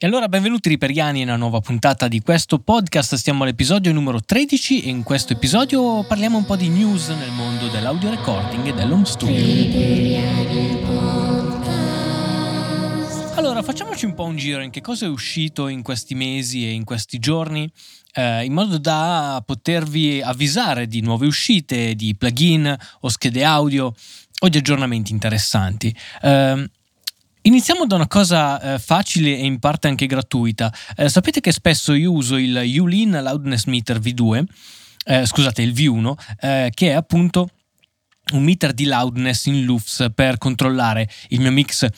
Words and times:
E 0.00 0.06
allora 0.06 0.28
benvenuti 0.28 0.68
riperiani 0.68 1.22
in 1.22 1.26
una 1.26 1.36
nuova 1.36 1.58
puntata 1.58 2.06
di 2.06 2.20
questo 2.20 2.60
podcast, 2.60 3.16
stiamo 3.16 3.42
all'episodio 3.42 3.92
numero 3.92 4.20
13 4.20 4.82
e 4.82 4.90
in 4.90 5.02
questo 5.02 5.32
episodio 5.32 6.04
parliamo 6.04 6.36
un 6.38 6.44
po' 6.44 6.54
di 6.54 6.68
news 6.68 7.08
nel 7.08 7.32
mondo 7.32 7.66
dell'audio 7.66 8.08
recording 8.10 8.66
e 8.66 8.74
dell'home 8.74 9.04
studio. 9.04 9.34
Allora 13.34 13.60
facciamoci 13.64 14.04
un 14.04 14.14
po' 14.14 14.22
un 14.22 14.36
giro 14.36 14.62
in 14.62 14.70
che 14.70 14.82
cosa 14.82 15.06
è 15.06 15.08
uscito 15.08 15.66
in 15.66 15.82
questi 15.82 16.14
mesi 16.14 16.64
e 16.64 16.70
in 16.70 16.84
questi 16.84 17.18
giorni 17.18 17.68
eh, 18.12 18.44
in 18.44 18.52
modo 18.52 18.78
da 18.78 19.42
potervi 19.44 20.22
avvisare 20.22 20.86
di 20.86 21.00
nuove 21.00 21.26
uscite, 21.26 21.96
di 21.96 22.14
plugin 22.14 22.72
o 23.00 23.08
schede 23.08 23.42
audio 23.42 23.92
o 24.40 24.48
di 24.48 24.58
aggiornamenti 24.58 25.10
interessanti. 25.10 25.92
Eh, 26.22 26.70
Iniziamo 27.48 27.86
da 27.86 27.94
una 27.94 28.06
cosa 28.06 28.60
eh, 28.60 28.78
facile 28.78 29.38
e 29.38 29.46
in 29.46 29.58
parte 29.58 29.88
anche 29.88 30.04
gratuita. 30.04 30.70
Eh, 30.94 31.08
sapete 31.08 31.40
che 31.40 31.50
spesso 31.50 31.94
io 31.94 32.12
uso 32.12 32.36
il 32.36 32.54
Ulin 32.78 33.18
Loudness 33.22 33.64
Meter 33.64 33.98
V2, 33.98 34.44
eh, 35.06 35.24
scusate, 35.24 35.62
il 35.62 35.72
V1, 35.72 36.12
eh, 36.40 36.70
che 36.74 36.90
è 36.90 36.92
appunto 36.92 37.48
un 38.34 38.42
meter 38.42 38.74
di 38.74 38.84
loudness 38.84 39.46
in 39.46 39.64
loops 39.64 40.08
per 40.14 40.36
controllare 40.36 41.08
il 41.28 41.40
mio 41.40 41.50
mix 41.50 41.88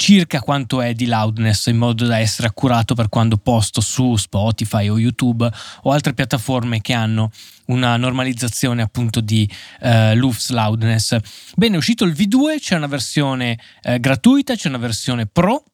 circa 0.00 0.40
quanto 0.40 0.80
è 0.80 0.94
di 0.94 1.04
loudness 1.04 1.66
in 1.66 1.76
modo 1.76 2.06
da 2.06 2.16
essere 2.16 2.48
accurato 2.48 2.94
per 2.94 3.10
quando 3.10 3.36
posto 3.36 3.82
su 3.82 4.16
Spotify 4.16 4.88
o 4.88 4.98
YouTube 4.98 5.46
o 5.82 5.92
altre 5.92 6.14
piattaforme 6.14 6.80
che 6.80 6.94
hanno 6.94 7.30
una 7.66 7.98
normalizzazione 7.98 8.80
appunto 8.80 9.20
di 9.20 9.46
uh, 9.82 10.14
Loops 10.14 10.52
Loudness. 10.52 11.18
Bene, 11.54 11.74
è 11.74 11.76
uscito 11.76 12.04
il 12.04 12.14
V2, 12.14 12.58
c'è 12.58 12.76
una 12.76 12.86
versione 12.86 13.58
uh, 13.82 13.98
gratuita, 13.98 14.54
c'è 14.54 14.68
una 14.68 14.78
versione 14.78 15.26
Pro. 15.26 15.64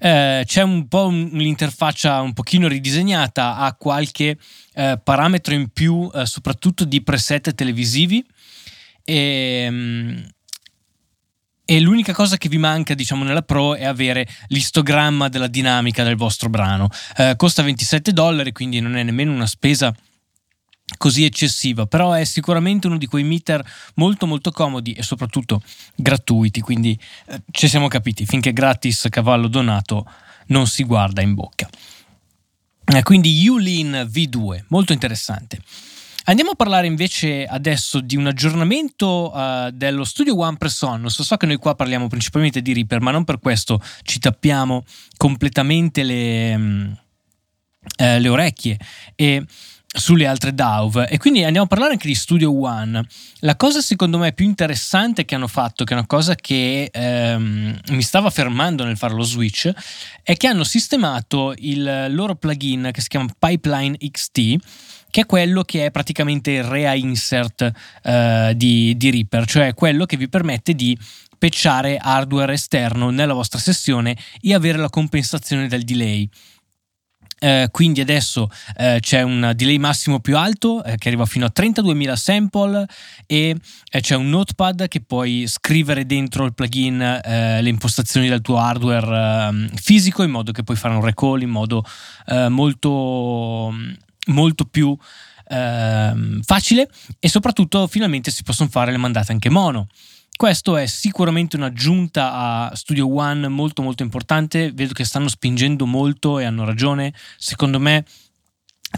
Uh, 0.00 0.42
c'è 0.44 0.62
un 0.62 0.88
po' 0.88 1.10
l'interfaccia 1.10 2.22
un 2.22 2.32
pochino 2.32 2.68
ridisegnata, 2.68 3.56
ha 3.58 3.74
qualche 3.74 4.38
parametro 5.02 5.54
in 5.54 5.68
più, 5.72 6.08
soprattutto 6.22 6.84
di 6.84 7.02
preset 7.02 7.52
televisivi. 7.52 8.24
E, 9.04 9.66
um, 9.68 10.24
e 11.70 11.80
l'unica 11.80 12.14
cosa 12.14 12.38
che 12.38 12.48
vi 12.48 12.56
manca, 12.56 12.94
diciamo, 12.94 13.24
nella 13.24 13.42
Pro 13.42 13.74
è 13.74 13.84
avere 13.84 14.26
l'istogramma 14.46 15.28
della 15.28 15.48
dinamica 15.48 16.02
del 16.02 16.16
vostro 16.16 16.48
brano. 16.48 16.88
Eh, 17.14 17.34
costa 17.36 17.62
27 17.62 18.14
dollari, 18.14 18.52
quindi 18.52 18.80
non 18.80 18.96
è 18.96 19.02
nemmeno 19.02 19.34
una 19.34 19.46
spesa 19.46 19.94
così 20.96 21.26
eccessiva, 21.26 21.84
però 21.84 22.12
è 22.12 22.24
sicuramente 22.24 22.86
uno 22.86 22.96
di 22.96 23.04
quei 23.04 23.22
meter 23.22 23.62
molto 23.96 24.26
molto 24.26 24.50
comodi 24.50 24.92
e 24.92 25.02
soprattutto 25.02 25.60
gratuiti, 25.94 26.62
quindi 26.62 26.98
eh, 27.26 27.42
ci 27.50 27.68
siamo 27.68 27.88
capiti, 27.88 28.24
finché 28.24 28.54
gratis 28.54 29.06
cavallo 29.10 29.46
donato 29.46 30.10
non 30.46 30.66
si 30.66 30.84
guarda 30.84 31.20
in 31.20 31.34
bocca. 31.34 31.68
Eh, 32.86 33.02
quindi 33.02 33.46
Ulin 33.46 34.08
V2, 34.10 34.64
molto 34.68 34.94
interessante. 34.94 35.60
Andiamo 36.28 36.50
a 36.50 36.54
parlare 36.54 36.86
invece 36.86 37.46
adesso 37.46 38.00
di 38.00 38.14
un 38.14 38.26
aggiornamento 38.26 39.32
uh, 39.34 39.70
dello 39.70 40.04
Studio 40.04 40.38
One 40.38 40.58
Press 40.58 40.82
On. 40.82 41.08
So, 41.08 41.22
so 41.22 41.38
che 41.38 41.46
noi 41.46 41.56
qua 41.56 41.74
parliamo 41.74 42.06
principalmente 42.06 42.60
di 42.60 42.74
Reaper, 42.74 43.00
ma 43.00 43.10
non 43.10 43.24
per 43.24 43.38
questo 43.38 43.80
ci 44.02 44.18
tappiamo 44.18 44.84
completamente 45.16 46.02
le, 46.02 46.54
um, 46.54 46.98
eh, 47.96 48.20
le 48.20 48.28
orecchie. 48.28 48.78
E 49.14 49.42
sulle 49.90 50.26
altre 50.26 50.52
DAW 50.52 51.06
e 51.08 51.16
quindi 51.16 51.44
andiamo 51.44 51.64
a 51.64 51.68
parlare 51.68 51.92
anche 51.92 52.06
di 52.06 52.14
Studio 52.14 52.54
One. 52.54 53.02
La 53.38 53.56
cosa 53.56 53.80
secondo 53.80 54.18
me 54.18 54.34
più 54.34 54.44
interessante 54.44 55.24
che 55.24 55.34
hanno 55.34 55.48
fatto, 55.48 55.84
che 55.84 55.94
è 55.94 55.96
una 55.96 56.06
cosa 56.06 56.34
che 56.34 56.90
ehm, 56.92 57.80
mi 57.88 58.02
stava 58.02 58.28
fermando 58.28 58.84
nel 58.84 58.98
fare 58.98 59.14
lo 59.14 59.22
switch, 59.22 59.72
è 60.22 60.36
che 60.36 60.46
hanno 60.46 60.64
sistemato 60.64 61.54
il 61.56 62.08
loro 62.10 62.34
plugin 62.34 62.90
che 62.92 63.00
si 63.00 63.08
chiama 63.08 63.28
Pipeline 63.38 63.96
XT 63.96 64.56
che 65.10 65.22
è 65.22 65.26
quello 65.26 65.62
che 65.62 65.86
è 65.86 65.90
praticamente 65.90 66.50
il 66.52 66.64
rea 66.64 66.94
insert 66.94 67.70
uh, 68.04 68.52
di, 68.54 68.96
di 68.96 69.10
Reaper, 69.10 69.46
cioè 69.46 69.74
quello 69.74 70.06
che 70.06 70.16
vi 70.16 70.28
permette 70.28 70.74
di 70.74 70.96
patchare 71.38 71.96
hardware 71.96 72.52
esterno 72.52 73.10
nella 73.10 73.32
vostra 73.32 73.58
sessione 73.58 74.16
e 74.40 74.54
avere 74.54 74.78
la 74.78 74.90
compensazione 74.90 75.68
del 75.68 75.84
delay. 75.84 76.28
Uh, 77.40 77.70
quindi 77.70 78.00
adesso 78.00 78.50
uh, 78.78 78.98
c'è 78.98 79.22
un 79.22 79.52
delay 79.54 79.78
massimo 79.78 80.18
più 80.18 80.36
alto 80.36 80.82
uh, 80.84 80.96
che 80.96 81.06
arriva 81.06 81.24
fino 81.24 81.46
a 81.46 81.52
32.000 81.56 82.14
sample 82.14 82.84
e 83.26 83.56
c'è 84.00 84.16
un 84.16 84.28
notepad 84.28 84.88
che 84.88 85.02
puoi 85.02 85.44
scrivere 85.46 86.04
dentro 86.04 86.44
il 86.44 86.52
plugin 86.52 86.98
le 86.98 87.68
impostazioni 87.68 88.28
del 88.28 88.40
tuo 88.40 88.58
hardware 88.58 89.46
ehm, 89.48 89.68
fisico 89.76 90.24
in 90.24 90.30
modo 90.30 90.50
che 90.50 90.64
puoi 90.64 90.76
fare 90.76 90.94
un 90.94 91.00
recall 91.00 91.40
in 91.42 91.50
modo 91.50 91.84
molto 92.48 93.72
molto 94.28 94.64
più 94.64 94.96
eh, 95.48 96.40
facile 96.42 96.88
e 97.18 97.28
soprattutto 97.28 97.86
finalmente 97.86 98.30
si 98.30 98.42
possono 98.42 98.68
fare 98.68 98.90
le 98.90 98.98
mandate 98.98 99.32
anche 99.32 99.50
mono. 99.50 99.88
Questo 100.36 100.76
è 100.76 100.86
sicuramente 100.86 101.56
un'aggiunta 101.56 102.32
a 102.32 102.70
Studio 102.76 103.12
One 103.12 103.48
molto 103.48 103.82
molto 103.82 104.04
importante, 104.04 104.70
vedo 104.72 104.92
che 104.92 105.04
stanno 105.04 105.28
spingendo 105.28 105.84
molto 105.84 106.38
e 106.38 106.44
hanno 106.44 106.64
ragione, 106.64 107.12
secondo 107.36 107.80
me 107.80 108.04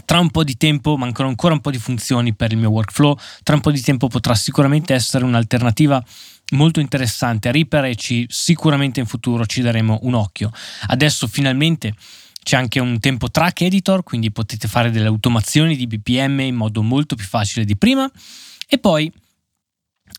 tra 0.05 0.19
un 0.19 0.29
po' 0.29 0.43
di 0.43 0.55
tempo 0.55 0.97
mancano 0.97 1.29
ancora 1.29 1.53
un 1.53 1.59
po' 1.59 1.71
di 1.71 1.79
funzioni 1.79 2.35
per 2.35 2.51
il 2.51 2.59
mio 2.59 2.69
workflow, 2.69 3.17
tra 3.43 3.55
un 3.55 3.61
po' 3.61 3.71
di 3.71 3.81
tempo 3.81 4.07
potrà 4.07 4.35
sicuramente 4.35 4.93
essere 4.93 5.25
un'alternativa 5.25 6.01
molto 6.51 6.79
interessante 6.79 7.49
a 7.49 7.51
Reaper 7.51 7.85
e 7.85 7.95
ci, 7.95 8.25
sicuramente 8.29 8.99
in 8.99 9.05
futuro 9.05 9.45
ci 9.45 9.61
daremo 9.61 9.99
un 10.03 10.13
occhio. 10.13 10.51
Adesso 10.87 11.27
finalmente 11.27 11.95
c'è 12.43 12.57
anche 12.57 12.79
un 12.79 12.99
tempo 12.99 13.29
track 13.29 13.61
editor, 13.61 14.03
quindi 14.03 14.31
potete 14.31 14.67
fare 14.67 14.91
delle 14.91 15.07
automazioni 15.07 15.75
di 15.75 15.87
BPM 15.87 16.39
in 16.41 16.55
modo 16.55 16.81
molto 16.81 17.15
più 17.15 17.25
facile 17.25 17.65
di 17.65 17.75
prima. 17.77 18.09
E 18.67 18.77
poi 18.77 19.11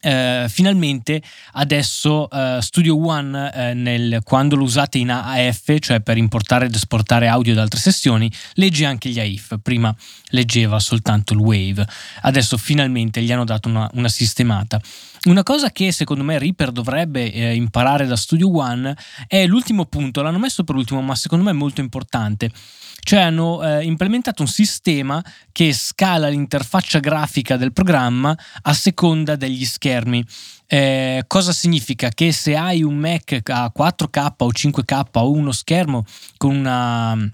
Uh, 0.03 0.49
finalmente 0.49 1.23
adesso 1.53 2.27
uh, 2.29 2.59
Studio 2.59 3.01
One 3.07 3.51
uh, 3.55 3.79
nel, 3.79 4.21
quando 4.25 4.57
lo 4.57 4.65
usate 4.65 4.99
in 4.99 5.11
AF 5.11 5.79
cioè 5.79 6.01
per 6.01 6.17
importare 6.17 6.67
ed 6.67 6.75
esportare 6.75 7.29
audio 7.29 7.55
da 7.55 7.63
altre 7.63 7.79
sessioni 7.79 8.29
legge 8.55 8.85
anche 8.85 9.11
gli 9.11 9.21
AIF 9.21 9.59
prima 9.63 9.95
leggeva 10.31 10.81
soltanto 10.81 11.35
il 11.35 11.39
Wave. 11.39 11.87
Adesso 12.23 12.57
finalmente 12.57 13.23
gli 13.23 13.33
hanno 13.33 13.45
dato 13.45 13.69
una, 13.69 13.89
una 13.95 14.09
sistemata. 14.09 14.81
Una 15.25 15.45
cosa 15.45 15.71
che 15.71 15.93
secondo 15.93 16.25
me 16.25 16.39
Reaper 16.39 16.73
dovrebbe 16.73 17.33
eh, 17.33 17.55
imparare 17.55 18.07
da 18.07 18.17
Studio 18.17 18.57
One 18.57 18.97
è 19.29 19.47
l'ultimo 19.47 19.87
punto, 19.87 20.21
l'hanno 20.21 20.39
messo 20.39 20.65
per 20.65 20.75
ultimo, 20.75 21.01
ma 21.01 21.15
secondo 21.15 21.45
me 21.45 21.51
è 21.51 21.55
molto 21.55 21.81
importante. 21.81 22.51
Cioè 23.05 23.21
hanno 23.21 23.63
eh, 23.63 23.85
implementato 23.85 24.43
un 24.43 24.49
sistema 24.49 25.23
che 25.51 25.73
scala 25.73 26.29
l'interfaccia 26.29 27.01
grafica 27.01 27.57
del 27.57 27.73
programma 27.73 28.37
a 28.63 28.73
seconda 28.75 29.35
degli 29.35 29.65
schermi. 29.93 30.25
Eh, 30.67 31.25
cosa 31.27 31.53
significa? 31.53 32.09
Che 32.09 32.33
se 32.33 32.57
hai 32.57 32.83
un 32.83 32.97
Mac 32.97 33.41
a 33.45 33.71
4K 33.77 34.33
o 34.39 34.49
5K 34.51 35.05
o 35.13 35.31
uno 35.31 35.53
schermo 35.53 36.05
con 36.39 36.57
una 36.57 37.33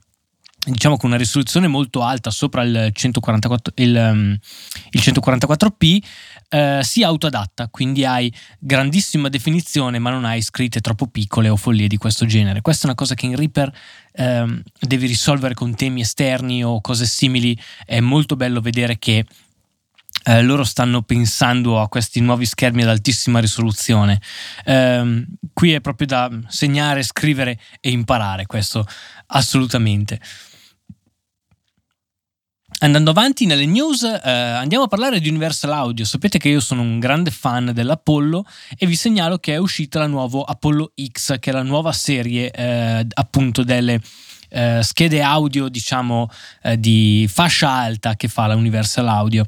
diciamo 0.67 0.99
con 0.99 1.11
una 1.11 1.19
risoluzione 1.19 1.67
molto 1.67 2.03
alta 2.03 2.31
sopra 2.31 2.63
il, 2.63 2.91
144, 2.93 3.73
il, 3.77 3.95
um, 3.97 4.37
il 4.91 5.01
144p 5.03 5.99
eh, 6.51 6.81
si 6.83 7.03
autoadatta 7.03 7.69
quindi 7.71 8.05
hai 8.05 8.31
grandissima 8.59 9.31
definizione 9.31 9.99
ma 9.99 10.11
non 10.11 10.27
hai 10.27 10.43
scritte 10.43 10.81
troppo 10.81 11.07
piccole 11.07 11.49
o 11.49 11.57
follie 11.57 11.87
di 11.87 11.97
questo 11.97 12.27
genere 12.27 12.61
questa 12.61 12.83
è 12.83 12.87
una 12.87 12.97
cosa 12.97 13.15
che 13.15 13.25
in 13.25 13.37
Reaper 13.37 13.73
eh, 14.13 14.63
devi 14.79 15.07
risolvere 15.07 15.55
con 15.55 15.75
temi 15.75 16.03
esterni 16.03 16.63
o 16.63 16.83
cose 16.83 17.07
simili 17.07 17.59
è 17.87 18.01
molto 18.01 18.37
bello 18.37 18.61
vedere 18.61 18.99
che 18.99 19.25
eh, 20.25 20.43
loro 20.43 20.65
stanno 20.65 21.03
pensando 21.03 21.81
a 21.81 21.89
questi 21.89 22.21
nuovi 22.21 22.47
schermi 22.47 22.83
ad 22.83 22.89
altissima 22.89 23.39
risoluzione. 23.39 24.21
Eh, 24.65 25.25
qui 25.53 25.73
è 25.73 25.81
proprio 25.81 26.07
da 26.07 26.31
segnare, 26.49 27.03
scrivere 27.03 27.59
e 27.81 27.91
imparare, 27.91 28.47
questo 28.47 28.87
assolutamente. 29.27 30.21
Andando 32.81 33.11
avanti 33.11 33.45
nelle 33.45 33.67
news, 33.67 34.05
eh, 34.05 34.31
andiamo 34.31 34.85
a 34.85 34.89
parlare 34.89 35.19
di 35.19 35.29
Universal 35.29 35.73
Audio. 35.73 36.05
Sapete 36.05 36.39
che 36.39 36.49
io 36.49 36.61
sono 36.61 36.83
un 36.83 37.01
grande 37.01 37.33
fan 37.33 37.73
dell'Apollo 37.75 38.47
e 38.77 38.87
vi 38.87 38.95
segnalo 38.95 39.39
che 39.39 39.55
è 39.55 39.57
uscita 39.57 39.99
la 39.99 40.07
nuova 40.07 40.45
Apollo 40.47 40.93
X, 41.11 41.41
che 41.41 41.51
è 41.51 41.53
la 41.53 41.65
nuova 41.65 41.91
serie 41.91 42.53
eh, 42.53 43.05
appunto 43.15 43.65
delle 43.65 44.01
eh, 44.51 44.81
schede 44.85 45.23
audio, 45.23 45.69
diciamo, 45.69 46.31
eh, 46.63 46.79
di 46.79 47.29
fascia 47.29 47.69
alta 47.69 48.15
che 48.15 48.29
fa 48.29 48.47
la 48.47 48.55
Universal 48.55 49.09
Audio. 49.09 49.45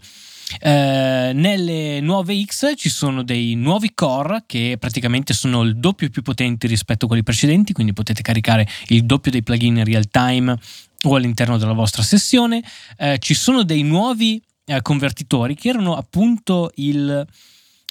Eh, 0.59 1.31
nelle 1.35 2.01
nuove 2.01 2.43
X 2.45 2.73
ci 2.77 2.89
sono 2.89 3.23
dei 3.23 3.55
nuovi 3.55 3.93
core 3.95 4.45
che 4.47 4.77
praticamente 4.79 5.33
sono 5.33 5.63
il 5.63 5.77
doppio 5.77 6.09
più 6.11 6.23
potenti 6.23 6.67
rispetto 6.67 7.05
a 7.05 7.09
quelli 7.09 7.23
precedenti, 7.23 7.73
quindi 7.73 7.93
potete 7.93 8.23
caricare 8.23 8.67
il 8.89 9.05
doppio 9.05 9.31
dei 9.31 9.43
plugin 9.43 9.79
in 9.79 9.85
real 9.85 10.09
time 10.09 10.57
o 11.05 11.15
all'interno 11.15 11.57
della 11.57 11.73
vostra 11.73 12.03
sessione. 12.03 12.63
Eh, 12.97 13.19
ci 13.21 13.35
sono 13.35 13.63
dei 13.63 13.83
nuovi 13.83 14.43
eh, 14.65 14.83
convertitori 14.83 15.55
che 15.55 15.69
erano 15.69 15.97
appunto 15.97 16.71
il 16.77 17.27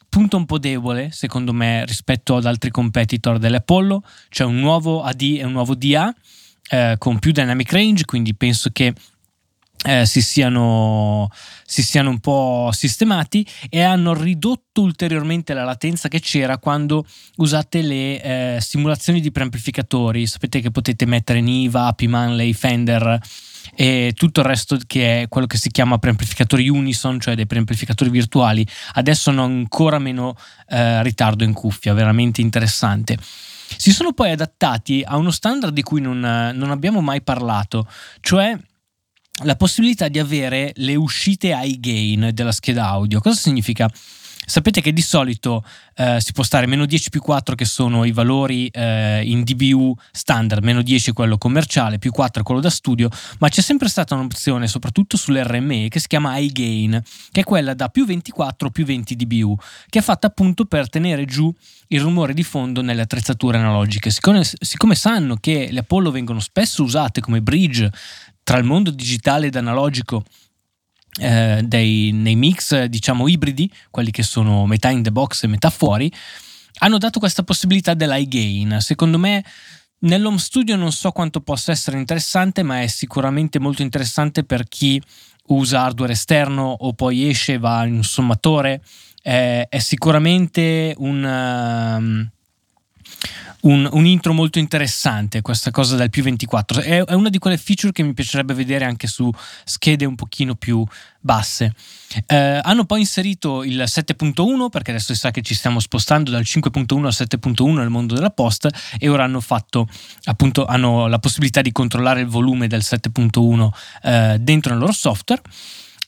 punto 0.09 0.37
un 0.37 0.45
po' 0.45 0.57
debole, 0.57 1.09
secondo 1.11 1.53
me, 1.53 1.85
rispetto 1.85 2.35
ad 2.35 2.45
altri 2.45 2.71
competitor 2.71 3.37
dell'Apollo. 3.37 4.03
C'è 4.29 4.43
un 4.43 4.59
nuovo 4.59 5.03
AD 5.03 5.21
e 5.21 5.43
un 5.43 5.51
nuovo 5.51 5.75
DA. 5.75 6.13
eh, 6.71 6.95
con 6.99 7.17
più 7.17 7.31
dynamic 7.31 7.71
range, 7.71 8.05
quindi 8.05 8.35
penso 8.35 8.69
che 8.71 8.93
eh, 9.85 10.05
si, 10.05 10.21
siano, 10.21 11.29
si, 11.63 11.81
siano, 11.83 12.09
un 12.09 12.19
po' 12.19 12.69
sistemati 12.73 13.47
e 13.69 13.81
hanno 13.81 14.13
ridotto 14.13 14.81
ulteriormente 14.81 15.53
la 15.53 15.63
latenza 15.63 16.09
che 16.09 16.19
c'era 16.19 16.57
quando 16.57 17.05
usate 17.37 17.81
le 17.81 18.21
eh, 18.21 18.57
simulazioni 18.59 19.21
di 19.21 19.31
preamplificatori. 19.31 20.27
Sapete 20.27 20.59
che 20.59 20.71
potete 20.71 21.05
mettere 21.05 21.39
Niva, 21.39 21.93
P. 21.93 22.07
Manley, 22.07 22.53
Fender 22.53 23.19
e 23.75 24.13
tutto 24.15 24.41
il 24.41 24.45
resto 24.45 24.77
che 24.85 25.21
è 25.21 25.27
quello 25.27 25.47
che 25.47 25.57
si 25.57 25.69
chiama 25.69 25.97
preamplificatori 25.97 26.67
unison, 26.67 27.19
cioè 27.19 27.35
dei 27.35 27.47
preamplificatori 27.47 28.09
virtuali. 28.09 28.67
Adesso 28.93 29.29
hanno 29.29 29.43
ancora 29.43 29.99
meno 29.99 30.35
eh, 30.67 31.01
ritardo 31.03 31.45
in 31.45 31.53
cuffia, 31.53 31.93
veramente 31.93 32.41
interessante. 32.41 33.17
Si 33.77 33.91
sono 33.91 34.13
poi 34.13 34.31
adattati 34.31 35.03
a 35.05 35.15
uno 35.15 35.31
standard 35.31 35.73
di 35.73 35.83
cui 35.83 36.01
non, 36.01 36.19
non 36.19 36.71
abbiamo 36.71 37.01
mai 37.01 37.21
parlato, 37.21 37.87
cioè 38.19 38.57
la 39.43 39.55
possibilità 39.55 40.07
di 40.07 40.19
avere 40.19 40.71
le 40.75 40.95
uscite 40.95 41.49
high 41.49 41.79
gain 41.79 42.31
della 42.33 42.51
scheda 42.51 42.87
audio. 42.87 43.19
Cosa 43.19 43.39
significa? 43.39 43.89
Sapete 44.49 44.81
che 44.81 44.93
di 44.93 45.03
solito 45.03 45.63
eh, 45.95 46.19
si 46.19 46.31
può 46.31 46.43
stare 46.43 46.65
meno 46.65 46.87
10 46.87 47.11
più 47.11 47.21
4 47.21 47.53
che 47.53 47.65
sono 47.65 48.03
i 48.03 48.11
valori 48.11 48.67
eh, 48.69 49.21
in 49.23 49.43
DBU 49.43 49.93
standard, 50.11 50.63
meno 50.63 50.81
10 50.81 51.11
è 51.11 51.13
quello 51.13 51.37
commerciale, 51.37 51.99
più 51.99 52.09
4 52.09 52.41
è 52.41 52.43
quello 52.43 52.59
da 52.59 52.71
studio, 52.71 53.09
ma 53.37 53.47
c'è 53.47 53.61
sempre 53.61 53.89
stata 53.89 54.15
un'opzione, 54.15 54.67
soprattutto 54.67 55.17
sull'RME, 55.17 55.87
che 55.89 55.99
si 55.99 56.07
chiama 56.07 56.35
high 56.37 56.51
gain, 56.51 56.99
che 57.31 57.41
è 57.41 57.43
quella 57.43 57.75
da 57.75 57.89
più 57.89 58.07
24 58.07 58.71
più 58.71 58.85
20 58.85 59.15
DBU, 59.15 59.55
che 59.87 59.99
è 59.99 60.01
fatta 60.01 60.25
appunto 60.25 60.65
per 60.65 60.89
tenere 60.89 61.25
giù 61.25 61.53
il 61.89 62.01
rumore 62.01 62.33
di 62.33 62.43
fondo 62.43 62.81
nelle 62.81 63.01
attrezzature 63.01 63.57
analogiche. 63.57 64.09
Siccome, 64.09 64.43
siccome 64.43 64.95
sanno 64.95 65.35
che 65.39 65.67
le 65.69 65.79
Apollo 65.81 66.09
vengono 66.09 66.39
spesso 66.39 66.81
usate 66.81 67.21
come 67.21 67.41
bridge 67.43 67.91
tra 68.49 68.57
il 68.57 68.63
mondo 68.63 68.89
digitale 68.89 69.45
ed 69.45 69.55
analogico 69.55 70.23
eh, 71.19 71.61
dei, 71.63 72.11
nei 72.11 72.35
mix 72.35 72.85
diciamo 72.85 73.27
ibridi, 73.27 73.71
quelli 73.91 74.09
che 74.09 74.23
sono 74.23 74.65
metà 74.65 74.89
in 74.89 75.03
the 75.03 75.11
box 75.11 75.43
e 75.43 75.47
metà 75.47 75.69
fuori, 75.69 76.11
hanno 76.79 76.97
dato 76.97 77.19
questa 77.19 77.43
possibilità 77.43 77.93
dell'high 77.93 78.27
gain. 78.27 78.77
Secondo 78.79 79.19
me 79.19 79.45
nell'home 79.99 80.39
studio 80.39 80.75
non 80.77 80.91
so 80.91 81.11
quanto 81.11 81.41
possa 81.41 81.71
essere 81.71 81.99
interessante, 81.99 82.63
ma 82.63 82.81
è 82.81 82.87
sicuramente 82.87 83.59
molto 83.59 83.83
interessante 83.83 84.43
per 84.43 84.67
chi 84.67 84.99
usa 85.49 85.83
hardware 85.83 86.13
esterno 86.13 86.75
o 86.75 86.93
poi 86.93 87.29
esce 87.29 87.59
va 87.59 87.85
in 87.85 87.93
un 87.93 88.03
sommatore. 88.03 88.81
Eh, 89.21 89.67
è 89.69 89.77
sicuramente 89.77 90.95
un... 90.97 91.23
Um, 91.23 92.31
un, 93.61 93.87
un, 93.91 94.05
intro 94.05 94.33
molto 94.33 94.59
interessante, 94.59 95.41
questa 95.41 95.71
cosa 95.71 95.95
del 95.95 96.09
più 96.09 96.23
24. 96.23 96.81
È, 96.81 97.03
è, 97.03 97.13
una 97.13 97.29
di 97.29 97.39
quelle 97.39 97.57
feature 97.57 97.91
che 97.91 98.03
mi 98.03 98.13
piacerebbe 98.13 98.53
vedere 98.53 98.85
anche 98.85 99.07
su 99.07 99.31
schede 99.63 100.05
un 100.05 100.15
pochino 100.15 100.55
più 100.55 100.85
basse. 101.19 101.73
Eh, 102.25 102.59
hanno 102.63 102.85
poi 102.85 103.01
inserito 103.01 103.63
il 103.63 103.83
7.1 103.85 104.69
perché 104.69 104.91
adesso 104.91 105.13
si 105.13 105.19
sa 105.19 105.31
che 105.31 105.41
ci 105.41 105.53
stiamo 105.53 105.79
spostando 105.79 106.31
dal 106.31 106.43
5.1 106.43 107.05
al 107.05 107.13
7.1 107.13 107.73
nel 107.73 107.89
mondo 107.89 108.13
della 108.15 108.31
post 108.31 108.67
e 108.97 109.09
ora 109.09 109.25
hanno 109.25 109.41
fatto 109.41 109.87
appunto 110.23 110.65
hanno 110.65 111.07
la 111.07 111.19
possibilità 111.19 111.61
di 111.61 111.71
controllare 111.71 112.21
il 112.21 112.27
volume 112.27 112.67
del 112.67 112.81
7.1 112.83 113.69
eh, 114.03 114.37
dentro 114.39 114.71
nel 114.71 114.79
loro 114.79 114.93
software 114.93 115.41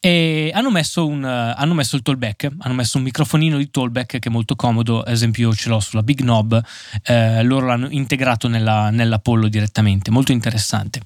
e 0.03 0.49
hanno 0.51 0.71
messo, 0.71 1.05
un, 1.05 1.23
hanno 1.23 1.75
messo, 1.75 1.95
il 1.95 2.01
tollback, 2.01 2.49
hanno 2.57 2.73
messo 2.73 2.97
un 2.97 3.03
microfonino 3.03 3.57
di 3.57 3.69
tollback 3.69 4.17
che 4.17 4.29
è 4.29 4.31
molto 4.31 4.55
comodo, 4.55 5.01
ad 5.01 5.11
esempio 5.11 5.49
io 5.49 5.55
ce 5.55 5.69
l'ho 5.69 5.79
sulla 5.79 6.01
Big 6.01 6.21
Knob, 6.21 6.59
eh, 7.03 7.43
loro 7.43 7.67
l'hanno 7.67 7.87
integrato 7.87 8.47
nella, 8.47 8.89
nell'Apollo 8.89 9.47
direttamente, 9.47 10.09
molto 10.09 10.31
interessante. 10.31 11.01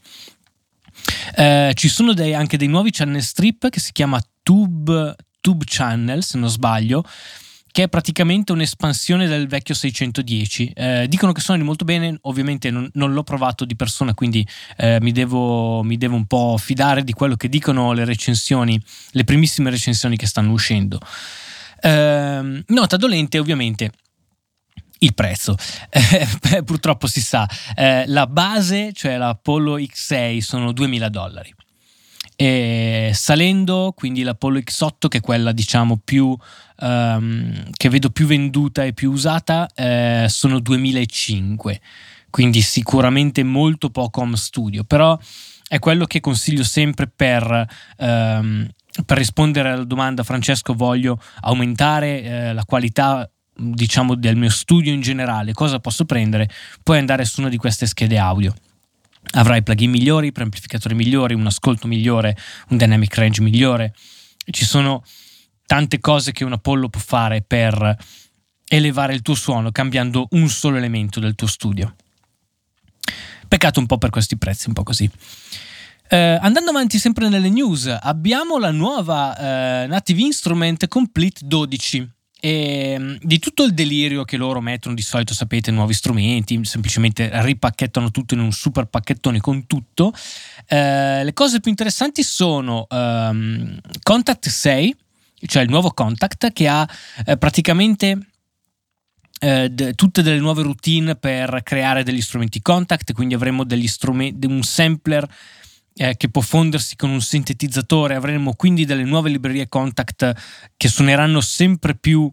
Eh, 1.35 1.73
ci 1.75 1.89
sono 1.89 2.13
dei, 2.13 2.33
anche 2.33 2.55
dei 2.55 2.69
nuovi 2.69 2.91
channel 2.91 3.21
strip 3.21 3.67
che 3.67 3.81
si 3.81 3.91
chiama 3.91 4.23
Tube, 4.41 5.13
Tube 5.41 5.65
Channel, 5.67 6.23
se 6.23 6.37
non 6.37 6.49
sbaglio, 6.49 7.03
che 7.75 7.83
è 7.83 7.89
praticamente 7.89 8.53
un'espansione 8.53 9.27
del 9.27 9.49
vecchio 9.49 9.73
610. 9.73 10.71
Eh, 10.73 11.07
dicono 11.09 11.33
che 11.33 11.41
suonano 11.41 11.65
molto 11.65 11.83
bene, 11.83 12.17
ovviamente 12.21 12.71
non, 12.71 12.89
non, 12.93 13.11
l'ho 13.11 13.23
provato 13.23 13.65
di 13.65 13.75
persona, 13.75 14.13
quindi 14.13 14.47
eh, 14.77 14.97
mi, 15.01 15.11
devo, 15.11 15.83
mi, 15.83 15.97
devo, 15.97 16.15
un 16.15 16.25
po' 16.25 16.55
fidare 16.57 17.03
di 17.03 17.11
quello 17.11 17.35
che 17.35 17.49
dicono 17.49 17.91
le 17.91 18.05
recensioni, 18.05 18.81
le 19.09 19.23
primissime 19.25 19.71
recensioni 19.71 20.15
che 20.15 20.25
stanno 20.25 20.53
uscendo. 20.53 21.01
Eh, 21.81 22.63
nota 22.65 22.95
dolente, 22.95 23.39
ovviamente. 23.39 23.91
Il 24.99 25.13
prezzo, 25.13 25.57
eh, 25.89 26.63
purtroppo 26.63 27.07
si 27.07 27.19
sa, 27.19 27.45
eh, 27.75 28.05
la 28.07 28.25
base, 28.25 28.93
cioè 28.93 29.17
l'Apollo 29.17 29.77
X6, 29.77 30.37
sono 30.37 30.71
2000 30.71 31.09
dollari. 31.09 31.53
E 32.35 33.11
salendo, 33.13 33.93
quindi 33.95 34.23
l'Apollo 34.23 34.59
X8, 34.59 35.07
che 35.07 35.17
è 35.19 35.21
quella 35.21 35.51
diciamo 35.53 35.99
più 36.03 36.35
um, 36.79 37.69
che 37.71 37.89
vedo 37.89 38.09
più 38.09 38.25
venduta 38.25 38.83
e 38.83 38.93
più 38.93 39.11
usata, 39.11 39.67
eh, 39.73 40.25
sono 40.27 40.59
2005. 40.59 41.79
Quindi 42.29 42.61
sicuramente 42.61 43.43
molto 43.43 43.89
poco 43.89 44.21
home 44.21 44.35
studio, 44.35 44.83
però 44.83 45.17
è 45.67 45.79
quello 45.79 46.05
che 46.05 46.19
consiglio 46.19 46.63
sempre 46.63 47.07
per. 47.07 47.67
Um, 47.97 48.67
per 49.05 49.17
rispondere 49.17 49.71
alla 49.71 49.83
domanda, 49.83 50.23
Francesco, 50.23 50.73
voglio 50.73 51.19
aumentare 51.41 52.23
eh, 52.23 52.53
la 52.53 52.63
qualità 52.63 53.29
diciamo 53.53 54.15
del 54.15 54.37
mio 54.37 54.49
studio 54.49 54.93
in 54.93 55.01
generale, 55.01 55.51
cosa 55.51 55.79
posso 55.79 56.05
prendere? 56.05 56.49
Puoi 56.81 56.99
andare 56.99 57.25
su 57.25 57.41
una 57.41 57.49
di 57.49 57.57
queste 57.57 57.87
schede 57.87 58.17
audio 58.17 58.53
avrai 59.31 59.63
plugin 59.63 59.89
migliori, 59.89 60.31
preamplificatori 60.31 60.95
migliori, 60.95 61.33
un 61.33 61.45
ascolto 61.45 61.87
migliore, 61.87 62.37
un 62.69 62.77
dynamic 62.77 63.15
range 63.15 63.41
migliore. 63.41 63.93
Ci 64.49 64.65
sono 64.65 65.03
tante 65.65 65.99
cose 65.99 66.31
che 66.31 66.43
un 66.43 66.53
Apollo 66.53 66.89
può 66.89 67.01
fare 67.01 67.41
per 67.41 67.97
elevare 68.67 69.13
il 69.13 69.21
tuo 69.21 69.35
suono 69.35 69.71
cambiando 69.71 70.27
un 70.31 70.49
solo 70.49 70.77
elemento 70.77 71.19
del 71.19 71.35
tuo 71.35 71.47
studio. 71.47 71.95
Peccato 73.47 73.79
un 73.79 73.85
po' 73.85 73.97
per 73.97 74.09
questi 74.09 74.37
prezzi, 74.37 74.67
un 74.67 74.73
po' 74.73 74.83
così. 74.83 75.09
Eh, 76.07 76.37
andando 76.39 76.69
avanti 76.69 76.99
sempre 76.99 77.29
nelle 77.29 77.49
news, 77.49 77.87
abbiamo 77.87 78.57
la 78.57 78.71
nuova 78.71 79.83
eh, 79.83 79.87
Native 79.87 80.21
Instrument 80.21 80.87
Complete 80.87 81.41
12. 81.43 82.09
E 82.39 82.95
mm, 82.99 83.15
di 83.21 83.39
tutto 83.39 83.63
il 83.63 83.73
delirio 83.73 84.23
che 84.23 84.37
loro 84.37 84.61
mettono 84.61 84.95
di 84.95 85.01
solito, 85.01 85.33
sapete, 85.33 85.71
nuovi 85.71 85.93
strumenti, 85.93 86.59
semplicemente 86.63 87.29
ripacchettano 87.31 88.11
tutto 88.11 88.33
in 88.33 88.41
un 88.41 88.51
super 88.51 88.85
pacchettone 88.85 89.39
con 89.39 89.65
tutto. 89.67 90.13
Eh, 90.67 91.23
le 91.23 91.33
cose 91.33 91.59
più 91.59 91.71
interessanti 91.71 92.23
sono 92.23 92.85
um, 92.89 93.79
Contact 94.03 94.47
6, 94.47 94.95
cioè 95.47 95.63
il 95.63 95.69
nuovo 95.69 95.91
Contact, 95.91 96.51
che 96.51 96.67
ha 96.67 96.87
eh, 97.25 97.37
praticamente 97.37 98.17
eh, 99.39 99.69
d- 99.69 99.95
tutte 99.95 100.21
delle 100.21 100.39
nuove 100.39 100.63
routine 100.63 101.15
per 101.15 101.61
creare 101.63 102.03
degli 102.03 102.21
strumenti 102.21 102.61
Contact, 102.61 103.13
quindi 103.13 103.33
avremo 103.33 103.63
degli 103.63 103.87
strumenti, 103.87 104.47
un 104.47 104.63
sampler 104.63 105.27
eh, 105.97 106.17
che 106.17 106.29
può 106.29 106.41
fondersi 106.41 106.95
con 106.95 107.09
un 107.09 107.21
sintetizzatore, 107.21 108.15
avremo 108.15 108.53
quindi 108.53 108.85
delle 108.85 109.03
nuove 109.03 109.29
librerie 109.29 109.69
Contact 109.69 110.33
che 110.75 110.87
suoneranno 110.87 111.41
sempre 111.41 111.95
più 111.95 112.31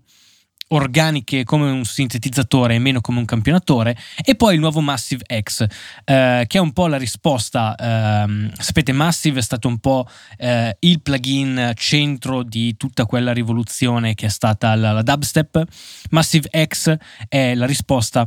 organiche 0.73 1.45
come 1.45 1.71
un 1.71 1.85
sintetizzatore 1.85 2.75
e 2.75 2.79
meno 2.79 3.01
come 3.01 3.19
un 3.19 3.25
campionatore. 3.25 3.97
E 4.25 4.35
poi 4.35 4.55
il 4.55 4.61
nuovo 4.61 4.81
Massive 4.81 5.25
X 5.41 5.67
eh, 6.05 6.45
che 6.47 6.59
è 6.59 6.61
un 6.61 6.73
po' 6.73 6.87
la 6.87 6.97
risposta 6.97 7.75
ehm, 7.77 8.53
sapete 8.55 8.93
Massive 8.93 9.39
è 9.39 9.43
stato 9.43 9.69
un 9.69 9.79
po' 9.79 10.09
eh, 10.39 10.77
il 10.81 11.01
plugin 11.01 11.73
centro 11.77 12.43
di 12.43 12.77
tutta 12.77 13.07
quella 13.07 13.33
rivoluzione 13.33 14.15
che 14.15 14.27
è 14.27 14.31
stata 14.31 14.75
la, 14.75 14.93
la 14.93 15.03
dubstep. 15.03 15.63
Massive 16.11 16.49
X 16.67 16.97
è 17.29 17.55
la 17.55 17.67
risposta 17.67 18.27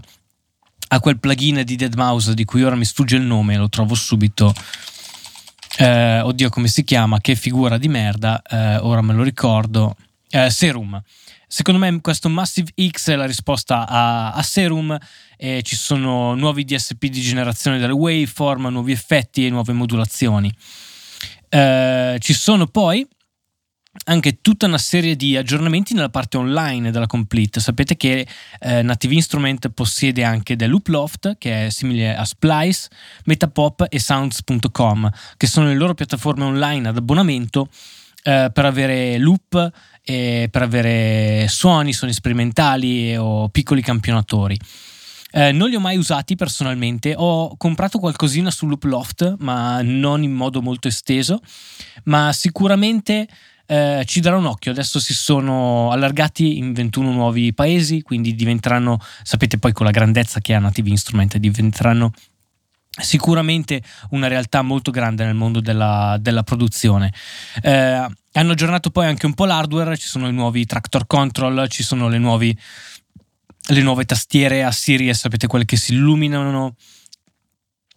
a 0.88 1.00
quel 1.00 1.20
plugin 1.20 1.64
di 1.66 1.76
Deadmau5 1.76 2.32
di 2.32 2.46
cui 2.46 2.64
ora 2.64 2.76
mi 2.76 2.86
sfugge 2.86 3.16
il 3.16 3.24
nome 3.24 3.58
lo 3.58 3.70
trovo 3.70 3.96
subito 3.96 4.54
eh, 5.78 6.22
oddio 6.22 6.50
come 6.50 6.68
si 6.68 6.84
chiama, 6.84 7.20
che 7.20 7.36
figura 7.36 7.78
di 7.78 7.88
merda, 7.88 8.42
eh, 8.42 8.78
ora 8.78 9.02
me 9.02 9.14
lo 9.14 9.24
ricordo, 9.24 9.96
eh, 10.30 10.50
Serum. 10.50 11.02
Secondo 11.48 11.80
me 11.80 12.02
questo 12.02 12.28
Massive 12.30 12.72
X 12.90 13.12
è 13.12 13.16
la 13.16 13.26
risposta 13.26 13.88
a, 13.88 14.32
a 14.34 14.42
Serum, 14.42 14.98
ci 15.38 15.76
sono 15.76 16.34
nuovi 16.34 16.64
DSP 16.64 17.06
di 17.06 17.22
generazione 17.22 17.78
delle 17.78 17.94
waveform, 17.94 18.68
nuovi 18.70 18.92
effetti 18.92 19.46
e 19.46 19.50
nuove 19.50 19.74
modulazioni. 19.74 20.52
Eh, 21.50 22.18
ci 22.20 22.34
sono 22.34 22.68
poi 22.68 23.08
anche 24.06 24.42
tutta 24.42 24.66
una 24.66 24.78
serie 24.78 25.16
di 25.16 25.36
aggiornamenti 25.36 25.94
nella 25.94 26.10
parte 26.10 26.38
online 26.38 26.92
della 26.92 27.08
Complete. 27.08 27.60
Sapete 27.60 27.96
che 27.98 28.28
eh, 28.60 28.82
Native 28.82 29.14
Instrument 29.14 29.70
possiede 29.70 30.24
anche 30.24 30.56
The 30.56 30.68
Loop 30.68 30.88
Loft, 30.88 31.38
che 31.38 31.68
è 31.68 31.70
simile 31.70 32.16
a 32.16 32.26
Splice, 32.26 32.90
Metapop 33.26 33.88
e 33.90 34.00
Sounds.com, 34.00 35.10
che 35.38 35.48
sono 35.48 35.68
le 35.68 35.76
loro 35.76 35.94
piattaforme 35.94 36.44
online 36.44 36.90
ad 36.90 36.98
abbonamento 36.98 37.70
eh, 38.24 38.50
per 38.54 38.66
avere 38.66 39.18
loop 39.18 39.72
e 40.02 40.48
per 40.52 40.62
avere 40.62 41.48
suoni, 41.48 41.94
suoni 41.94 42.14
sperimentali 42.14 43.16
o 43.16 43.50
piccoli 43.50 43.82
campionatori. 43.82 44.60
Eh, 45.32 45.52
non 45.52 45.68
li 45.68 45.76
ho 45.76 45.82
mai 45.82 45.98
usati 45.98 46.36
personalmente, 46.36 47.14
ho 47.16 47.58
comprato 47.58 48.00
qualcosina 48.00 48.50
su 48.52 48.68
Looploft, 48.68 49.36
ma 49.40 49.82
non 49.82 50.24
in 50.24 50.32
modo 50.32 50.62
molto 50.62 50.88
esteso, 50.88 51.42
ma 52.06 52.32
sicuramente 52.32 53.28
eh, 53.66 54.04
ci 54.06 54.20
darà 54.20 54.38
un 54.38 54.46
occhio. 54.46 54.72
Adesso 54.72 55.00
si 55.00 55.14
sono 55.14 55.92
allargati 55.92 56.58
in 56.58 56.74
21 56.74 57.12
nuovi 57.12 57.54
paesi, 57.54 58.02
quindi 58.02 58.36
diventeranno, 58.36 59.00
sapete 59.24 59.58
poi 59.58 59.72
con 59.72 59.86
la 59.86 59.92
grandezza 59.92 60.40
che 60.40 60.54
ha 60.54 60.60
Native 60.60 60.90
Instrument, 60.90 61.38
diventeranno 61.38 62.12
sicuramente 62.98 63.82
una 64.12 64.28
realtà 64.28 64.62
molto 64.62 64.92
grande 64.92 65.26
nel 65.26 65.36
mondo 65.36 65.60
della, 65.60 66.18
della 66.20 66.44
produzione. 66.44 67.12
Eh, 67.62 68.08
hanno 68.38 68.52
aggiornato 68.52 68.90
poi 68.90 69.06
anche 69.06 69.26
un 69.26 69.34
po' 69.34 69.46
l'hardware, 69.46 69.98
ci 69.98 70.08
sono 70.08 70.28
i 70.28 70.34
nuovi 70.34 70.66
tractor 70.66 71.08
control, 71.08 71.68
ci 71.70 71.84
sono 71.84 72.08
le, 72.08 72.18
nuovi, 72.18 72.58
le 73.68 73.82
nuove 73.82 74.06
tastiere 74.06 74.64
a 74.64 74.72
Series, 74.72 75.20
sapete 75.20 75.48
quelle 75.48 75.66
che 75.66 75.78
si 75.78 75.94
illuminano. 75.94 76.76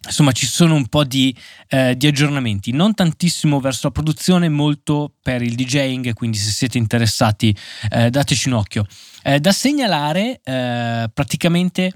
Insomma, 0.09 0.31
ci 0.31 0.47
sono 0.47 0.73
un 0.73 0.87
po' 0.87 1.03
di, 1.03 1.35
eh, 1.67 1.95
di, 1.95 2.07
aggiornamenti, 2.07 2.71
non 2.71 2.95
tantissimo 2.95 3.59
verso 3.59 3.87
la 3.87 3.91
produzione, 3.91 4.49
molto 4.49 5.13
per 5.21 5.43
il 5.43 5.53
DJing, 5.55 6.13
quindi 6.13 6.37
se 6.37 6.49
siete 6.49 6.79
interessati 6.79 7.55
eh, 7.91 8.09
dateci 8.09 8.47
un 8.47 8.55
occhio. 8.55 8.85
Eh, 9.21 9.39
da 9.39 9.51
segnalare, 9.51 10.41
eh, 10.43 11.09
praticamente 11.13 11.93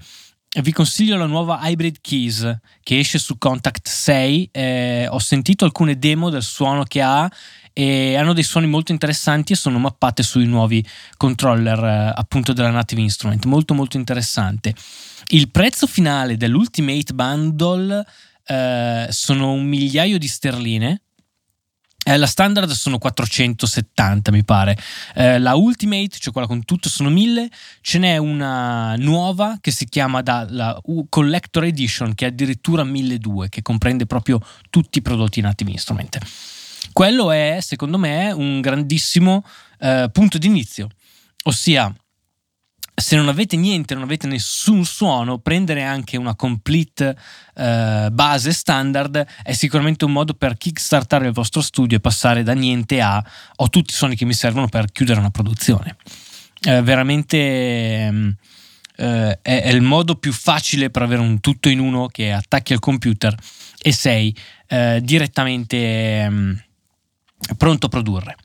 vi 0.61 0.71
consiglio 0.71 1.17
la 1.17 1.25
nuova 1.25 1.59
Hybrid 1.63 1.97
Keys 1.99 2.59
che 2.83 2.99
esce 2.99 3.17
su 3.17 3.39
Contact 3.39 3.87
6. 3.87 4.49
Eh, 4.51 5.07
ho 5.09 5.19
sentito 5.19 5.65
alcune 5.65 5.97
demo 5.97 6.29
del 6.29 6.43
suono 6.43 6.83
che 6.83 7.01
ha 7.01 7.27
e 7.73 8.15
hanno 8.15 8.33
dei 8.33 8.43
suoni 8.43 8.67
molto 8.67 8.91
interessanti 8.91 9.53
e 9.53 9.55
sono 9.55 9.79
mappate 9.79 10.21
sui 10.21 10.45
nuovi 10.45 10.85
controller 11.17 11.83
eh, 11.83 12.13
appunto 12.15 12.53
della 12.53 12.69
Native 12.69 13.01
Instrument. 13.01 13.45
Molto 13.45 13.73
molto 13.73 13.97
interessante. 13.97 14.75
Il 15.33 15.49
prezzo 15.49 15.87
finale 15.87 16.37
dell'Ultimate 16.37 17.11
Bundle 17.11 18.05
eh, 18.45 19.07
sono 19.09 19.53
un 19.53 19.65
migliaio 19.65 20.19
di 20.19 20.27
sterline. 20.27 21.01
Eh, 22.05 22.17
la 22.17 22.27
standard 22.27 22.69
sono 22.69 22.99
470 22.99 24.31
mi 24.31 24.43
pare, 24.43 24.77
eh, 25.15 25.39
la 25.39 25.55
Ultimate, 25.55 26.17
cioè 26.19 26.31
quella 26.33 26.47
con 26.47 26.63
tutto, 26.65 26.87
sono 26.87 27.09
1000, 27.09 27.49
ce 27.81 27.97
n'è 27.97 28.17
una 28.17 28.95
nuova 28.97 29.57
che 29.59 29.71
si 29.71 29.87
chiama 29.87 30.21
da, 30.21 30.45
la 30.47 30.79
Collector 31.09 31.63
Edition 31.63 32.13
che 32.13 32.25
è 32.25 32.27
addirittura 32.27 32.83
1200, 32.83 33.49
che 33.49 33.61
comprende 33.63 34.05
proprio 34.05 34.39
tutti 34.69 34.99
i 34.99 35.01
prodotti 35.01 35.41
Native 35.41 35.71
Instrument. 35.71 36.19
Quello 36.91 37.31
è 37.31 37.57
secondo 37.61 37.97
me 37.97 38.31
un 38.31 38.61
grandissimo 38.61 39.43
eh, 39.79 40.09
punto 40.11 40.37
d'inizio, 40.37 40.89
ossia 41.45 41.91
se 42.95 43.15
non 43.15 43.27
avete 43.27 43.57
niente, 43.57 43.95
non 43.95 44.03
avete 44.03 44.27
nessun 44.27 44.85
suono, 44.85 45.39
prendere 45.39 45.83
anche 45.83 46.15
una 46.15 46.35
complete 46.35 47.17
uh, 47.55 48.09
base 48.11 48.53
standard 48.53 49.25
è 49.41 49.53
sicuramente 49.53 50.05
un 50.05 50.11
modo 50.11 50.35
per 50.35 50.57
kickstartare 50.57 51.27
il 51.27 51.33
vostro 51.33 51.61
studio 51.61 51.97
e 51.97 51.99
passare 51.99 52.43
da 52.43 52.53
niente 52.53 53.01
a 53.01 53.23
ho 53.55 53.69
tutti 53.69 53.91
i 53.91 53.95
suoni 53.95 54.15
che 54.15 54.25
mi 54.25 54.33
servono 54.33 54.67
per 54.67 54.91
chiudere 54.91 55.19
una 55.19 55.31
produzione. 55.31 55.95
Uh, 56.65 56.81
veramente 56.81 58.07
um, 58.11 58.35
uh, 58.97 59.03
è, 59.03 59.37
è, 59.41 59.69
il 59.69 59.81
modo 59.81 60.15
più 60.15 60.31
facile 60.31 60.91
per 60.91 61.01
avere 61.01 61.21
un 61.21 61.39
tutto 61.39 61.69
in 61.69 61.79
uno 61.79 62.07
che 62.07 62.31
attacchi 62.31 62.73
al 62.73 62.79
computer 62.79 63.35
e 63.79 63.91
sei 63.91 64.35
direttamente 65.01 66.25
um, 66.27 66.59
pronto 67.57 67.85
a 67.85 67.89
produrre. 67.89 68.35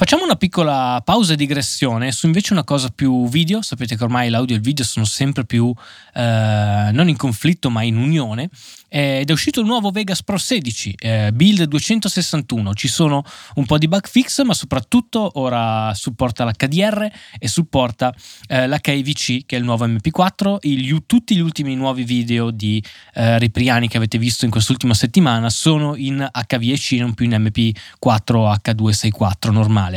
Facciamo 0.00 0.24
una 0.24 0.36
piccola 0.36 1.02
pausa 1.04 1.34
e 1.34 1.36
digressione 1.36 2.10
su 2.10 2.24
invece 2.24 2.54
una 2.54 2.64
cosa 2.64 2.88
più 2.88 3.28
video. 3.28 3.60
Sapete 3.60 3.98
che 3.98 4.02
ormai 4.02 4.30
l'audio 4.30 4.54
e 4.54 4.58
il 4.58 4.64
video 4.64 4.82
sono 4.82 5.04
sempre 5.04 5.44
più 5.44 5.74
eh, 6.14 6.88
non 6.90 7.10
in 7.10 7.18
conflitto 7.18 7.68
ma 7.68 7.82
in 7.82 7.98
unione. 7.98 8.48
Ed 8.92 9.28
è 9.28 9.32
uscito 9.32 9.60
il 9.60 9.66
nuovo 9.66 9.90
Vegas 9.90 10.24
Pro 10.24 10.36
16, 10.36 10.96
eh, 10.98 11.30
build 11.32 11.62
261. 11.64 12.74
Ci 12.74 12.88
sono 12.88 13.22
un 13.54 13.64
po' 13.64 13.78
di 13.78 13.86
bug 13.86 14.08
fix, 14.08 14.42
ma 14.42 14.52
soprattutto 14.52 15.30
ora 15.34 15.92
supporta 15.94 16.44
l'HDR 16.44 17.08
e 17.38 17.46
supporta 17.46 18.12
eh, 18.48 18.66
l'HIVC, 18.66 19.46
che 19.46 19.54
è 19.54 19.58
il 19.58 19.64
nuovo 19.64 19.86
MP4. 19.86 20.56
Il, 20.62 21.04
tutti 21.06 21.36
gli 21.36 21.40
ultimi 21.40 21.76
nuovi 21.76 22.02
video 22.02 22.50
di 22.50 22.82
eh, 23.14 23.38
Ripriani 23.38 23.86
che 23.86 23.98
avete 23.98 24.18
visto 24.18 24.44
in 24.44 24.50
quest'ultima 24.50 24.94
settimana 24.94 25.50
sono 25.50 25.94
in 25.94 26.28
HVC, 26.28 26.92
non 26.92 27.14
più 27.14 27.26
in 27.26 27.32
MP4 27.32 28.58
H264 28.60 29.52
normale. 29.52 29.89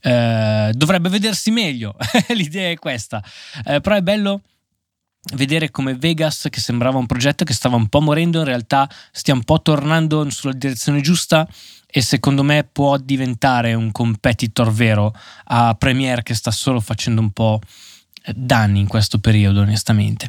Eh, 0.00 0.70
dovrebbe 0.74 1.08
vedersi 1.08 1.50
meglio, 1.50 1.96
l'idea 2.34 2.70
è 2.70 2.76
questa, 2.76 3.22
eh, 3.64 3.80
però 3.80 3.96
è 3.96 4.02
bello 4.02 4.42
vedere 5.34 5.70
come 5.70 5.94
Vegas, 5.94 6.46
che 6.50 6.60
sembrava 6.60 6.98
un 6.98 7.06
progetto 7.06 7.44
che 7.44 7.52
stava 7.52 7.76
un 7.76 7.88
po' 7.88 8.00
morendo, 8.00 8.38
in 8.38 8.44
realtà 8.44 8.88
stia 9.12 9.34
un 9.34 9.44
po' 9.44 9.60
tornando 9.60 10.28
sulla 10.30 10.52
direzione 10.52 11.00
giusta 11.00 11.46
e 11.86 12.00
secondo 12.00 12.42
me 12.42 12.64
può 12.64 12.96
diventare 12.96 13.74
un 13.74 13.90
competitor 13.92 14.72
vero 14.72 15.14
a 15.44 15.74
Premiere 15.74 16.22
che 16.22 16.34
sta 16.34 16.50
solo 16.50 16.80
facendo 16.80 17.20
un 17.20 17.30
po' 17.30 17.60
danni 18.34 18.80
in 18.80 18.86
questo 18.86 19.18
periodo, 19.18 19.60
onestamente. 19.60 20.28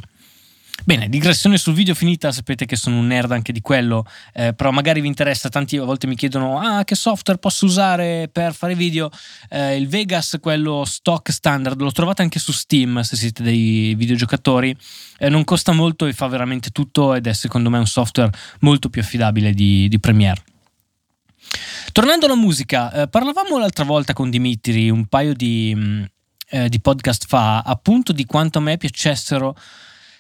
Bene, 0.86 1.10
digressione 1.10 1.58
sul 1.58 1.74
video 1.74 1.94
finita, 1.94 2.32
sapete 2.32 2.66
che 2.66 2.76
sono 2.76 2.98
un 2.98 3.08
nerd 3.08 3.32
anche 3.32 3.52
di 3.52 3.62
quello, 3.62 4.06
eh, 4.34 4.54
però 4.54 4.72
magari 4.72 5.02
vi 5.02 5.08
interessa, 5.08 5.50
tanti 5.50 5.78
a 5.78 5.84
volte 5.84 6.08
mi 6.08 6.16
chiedono 6.16 6.60
ah 6.60 6.84
che 6.84 6.96
software 6.96 7.38
posso 7.38 7.66
usare 7.66 8.30
per 8.32 8.54
fare 8.54 8.76
video, 8.76 9.10
eh, 9.50 9.76
il 9.76 9.88
Vegas, 9.88 10.38
quello 10.42 10.86
stock 10.86 11.32
standard, 11.32 11.80
lo 11.82 11.92
trovate 11.92 12.22
anche 12.22 12.40
su 12.40 12.52
Steam 12.52 13.02
se 13.02 13.16
siete 13.18 13.44
dei 13.44 13.94
videogiocatori, 13.96 14.76
eh, 15.18 15.30
non 15.30 15.44
costa 15.44 15.74
molto 15.74 16.06
e 16.06 16.14
fa 16.14 16.28
veramente 16.28 16.70
tutto 16.70 17.14
ed 17.14 17.28
è 17.28 17.34
secondo 17.34 17.70
me 17.70 17.78
un 17.78 17.88
software 17.88 18.32
molto 18.62 18.90
più 18.90 19.02
affidabile 19.02 19.54
di, 19.54 19.88
di 19.90 20.00
Premiere. 20.00 20.44
Tornando 21.92 22.26
alla 22.26 22.36
musica, 22.36 22.92
eh, 22.94 23.08
parlavamo 23.08 23.58
l'altra 23.58 23.84
volta 23.84 24.14
con 24.14 24.30
Dimitri 24.30 24.90
un 24.90 25.06
paio 25.08 25.34
di, 25.34 25.74
mm, 25.76 26.04
eh, 26.52 26.70
di 26.70 26.80
podcast 26.80 27.26
fa 27.28 27.60
appunto 27.60 28.14
di 28.14 28.26
quanto 28.26 28.60
a 28.60 28.62
me 28.62 28.78
piacessero 28.78 29.56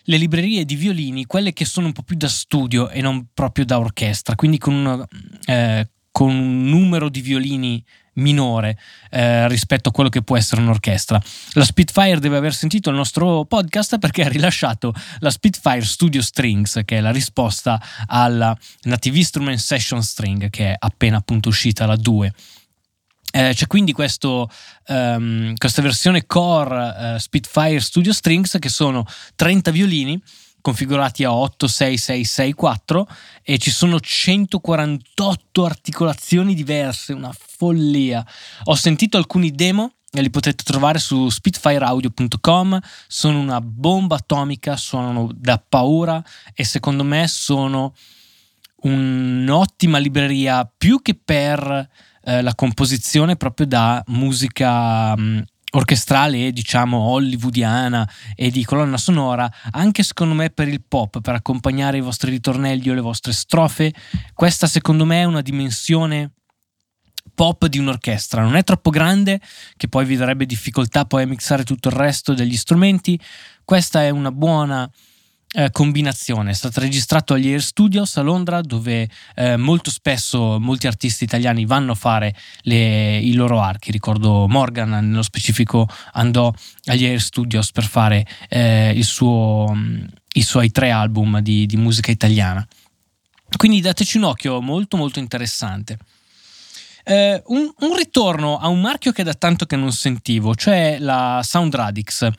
le 0.09 0.17
librerie 0.17 0.65
di 0.65 0.75
violini, 0.75 1.25
quelle 1.25 1.53
che 1.53 1.65
sono 1.65 1.85
un 1.87 1.93
po' 1.93 2.01
più 2.01 2.15
da 2.15 2.27
studio 2.27 2.89
e 2.89 2.99
non 2.99 3.27
proprio 3.31 3.63
da 3.63 3.77
orchestra, 3.77 4.35
quindi 4.35 4.57
con, 4.57 4.73
una, 4.73 5.07
eh, 5.45 5.87
con 6.11 6.29
un 6.29 6.67
numero 6.67 7.09
di 7.09 7.21
violini 7.21 7.83
minore 8.13 8.77
eh, 9.11 9.47
rispetto 9.47 9.89
a 9.89 9.91
quello 9.91 10.09
che 10.09 10.23
può 10.23 10.35
essere 10.35 10.61
un'orchestra. 10.61 11.21
La 11.53 11.63
Spitfire 11.63 12.19
deve 12.19 12.37
aver 12.37 12.55
sentito 12.55 12.89
il 12.89 12.95
nostro 12.95 13.45
podcast 13.45 13.99
perché 13.99 14.23
ha 14.23 14.27
rilasciato 14.27 14.93
la 15.19 15.29
Spitfire 15.29 15.85
Studio 15.85 16.23
Strings, 16.23 16.81
che 16.85 16.97
è 16.97 17.01
la 17.01 17.11
risposta 17.11 17.81
alla 18.07 18.57
Native 18.81 19.17
Instrument 19.17 19.59
Session 19.59 20.01
String, 20.01 20.49
che 20.49 20.71
è 20.71 20.75
appena 20.77 21.17
appunto 21.17 21.49
uscita 21.49 21.85
la 21.85 21.95
2. 21.95 22.33
Eh, 23.39 23.53
c'è 23.53 23.67
quindi 23.67 23.93
questo, 23.93 24.49
um, 24.87 25.55
questa 25.55 25.81
versione 25.81 26.25
core 26.25 27.13
uh, 27.15 27.17
Spitfire 27.17 27.79
Studio 27.79 28.11
Strings 28.11 28.57
che 28.59 28.67
sono 28.67 29.05
30 29.35 29.71
violini 29.71 30.21
configurati 30.59 31.23
a 31.23 31.31
8, 31.33 31.65
6, 31.65 31.97
6, 31.97 32.23
6, 32.25 32.51
4 32.51 33.07
e 33.41 33.57
ci 33.57 33.71
sono 33.71 33.97
148 33.97 35.63
articolazioni 35.63 36.53
diverse, 36.53 37.13
una 37.13 37.33
follia. 37.33 38.25
Ho 38.65 38.75
sentito 38.75 39.15
alcuni 39.15 39.51
demo 39.51 39.93
e 40.11 40.21
li 40.21 40.29
potete 40.29 40.65
trovare 40.65 40.99
su 40.99 41.29
spitfireaudio.com, 41.29 42.77
sono 43.07 43.39
una 43.39 43.61
bomba 43.61 44.17
atomica, 44.17 44.75
suonano 44.75 45.29
da 45.33 45.63
paura 45.65 46.21
e 46.53 46.65
secondo 46.65 47.05
me 47.05 47.25
sono 47.29 47.93
un'ottima 48.81 49.97
libreria 49.97 50.69
più 50.77 51.01
che 51.01 51.15
per 51.15 51.89
eh, 52.29 52.41
la 52.43 52.53
composizione 52.53 53.35
proprio 53.35 53.65
da 53.65 54.03
musica 54.07 55.15
mh, 55.15 55.21
mm, 55.21 55.39
orchestrale 55.71 56.51
diciamo 56.51 56.97
hollywoodiana 56.97 58.07
e 58.35 58.51
di 58.51 58.63
colonna 58.63 58.97
sonora 58.97 59.51
anche 59.71 60.03
secondo 60.03 60.35
me 60.35 60.49
per 60.49 60.67
il 60.67 60.83
pop 60.87 61.21
per 61.21 61.33
accompagnare 61.33 61.97
i 61.97 62.01
vostri 62.01 62.29
ritornelli 62.29 62.89
o 62.89 62.93
le 62.93 63.01
vostre 63.01 63.33
strofe. 63.33 63.91
Questa 64.33 64.67
secondo 64.67 65.05
me 65.05 65.21
è 65.21 65.23
una 65.23 65.41
dimensione 65.41 66.33
pop 67.33 67.65
di 67.65 67.79
un'orchestra. 67.79 68.43
Non 68.43 68.55
è 68.55 68.63
troppo 68.63 68.91
grande 68.91 69.39
che 69.75 69.87
poi 69.87 70.05
vi 70.05 70.15
darebbe 70.15 70.45
difficoltà 70.45 71.05
poi 71.05 71.23
a 71.23 71.27
mixare 71.27 71.63
tutto 71.63 71.87
il 71.87 71.95
resto 71.95 72.33
degli 72.33 72.55
strumenti. 72.55 73.19
Questa 73.63 74.03
è 74.03 74.09
una 74.09 74.31
buona 74.31 74.87
eh, 75.51 75.71
combinazione. 75.71 76.51
È 76.51 76.53
stato 76.53 76.79
registrato 76.79 77.33
agli 77.33 77.47
Air 77.47 77.61
Studios 77.61 78.17
a 78.17 78.21
Londra, 78.21 78.61
dove 78.61 79.09
eh, 79.35 79.57
molto 79.57 79.89
spesso 79.89 80.59
molti 80.59 80.87
artisti 80.87 81.23
italiani 81.23 81.65
vanno 81.65 81.93
a 81.93 81.95
fare 81.95 82.35
le, 82.61 83.17
i 83.17 83.33
loro 83.33 83.59
archi. 83.61 83.91
Ricordo 83.91 84.47
Morgan, 84.47 84.89
nello 84.89 85.23
specifico, 85.23 85.87
andò 86.13 86.53
agli 86.85 87.05
Air 87.05 87.21
Studios 87.21 87.71
per 87.71 87.85
fare 87.85 88.25
eh, 88.47 88.97
suo, 89.01 89.75
i 90.33 90.41
suoi 90.41 90.71
tre 90.71 90.91
album 90.91 91.39
di, 91.39 91.65
di 91.65 91.77
musica 91.77 92.11
italiana. 92.11 92.65
Quindi 93.57 93.81
dateci 93.81 94.17
un 94.17 94.25
occhio, 94.25 94.61
molto 94.61 94.97
molto 94.97 95.19
interessante. 95.19 95.97
Uh, 97.05 97.41
un, 97.45 97.73
un, 97.79 97.95
ritorno 97.95 98.59
a 98.59 98.67
un 98.67 98.81
marchio 98.81 99.11
che 99.11 99.23
da 99.23 99.33
tanto 99.33 99.65
che 99.65 99.75
non 99.75 99.91
sentivo, 99.91 100.53
cioè 100.53 100.97
la 100.99 101.41
Sound 101.43 101.73
Radix. 101.73 102.29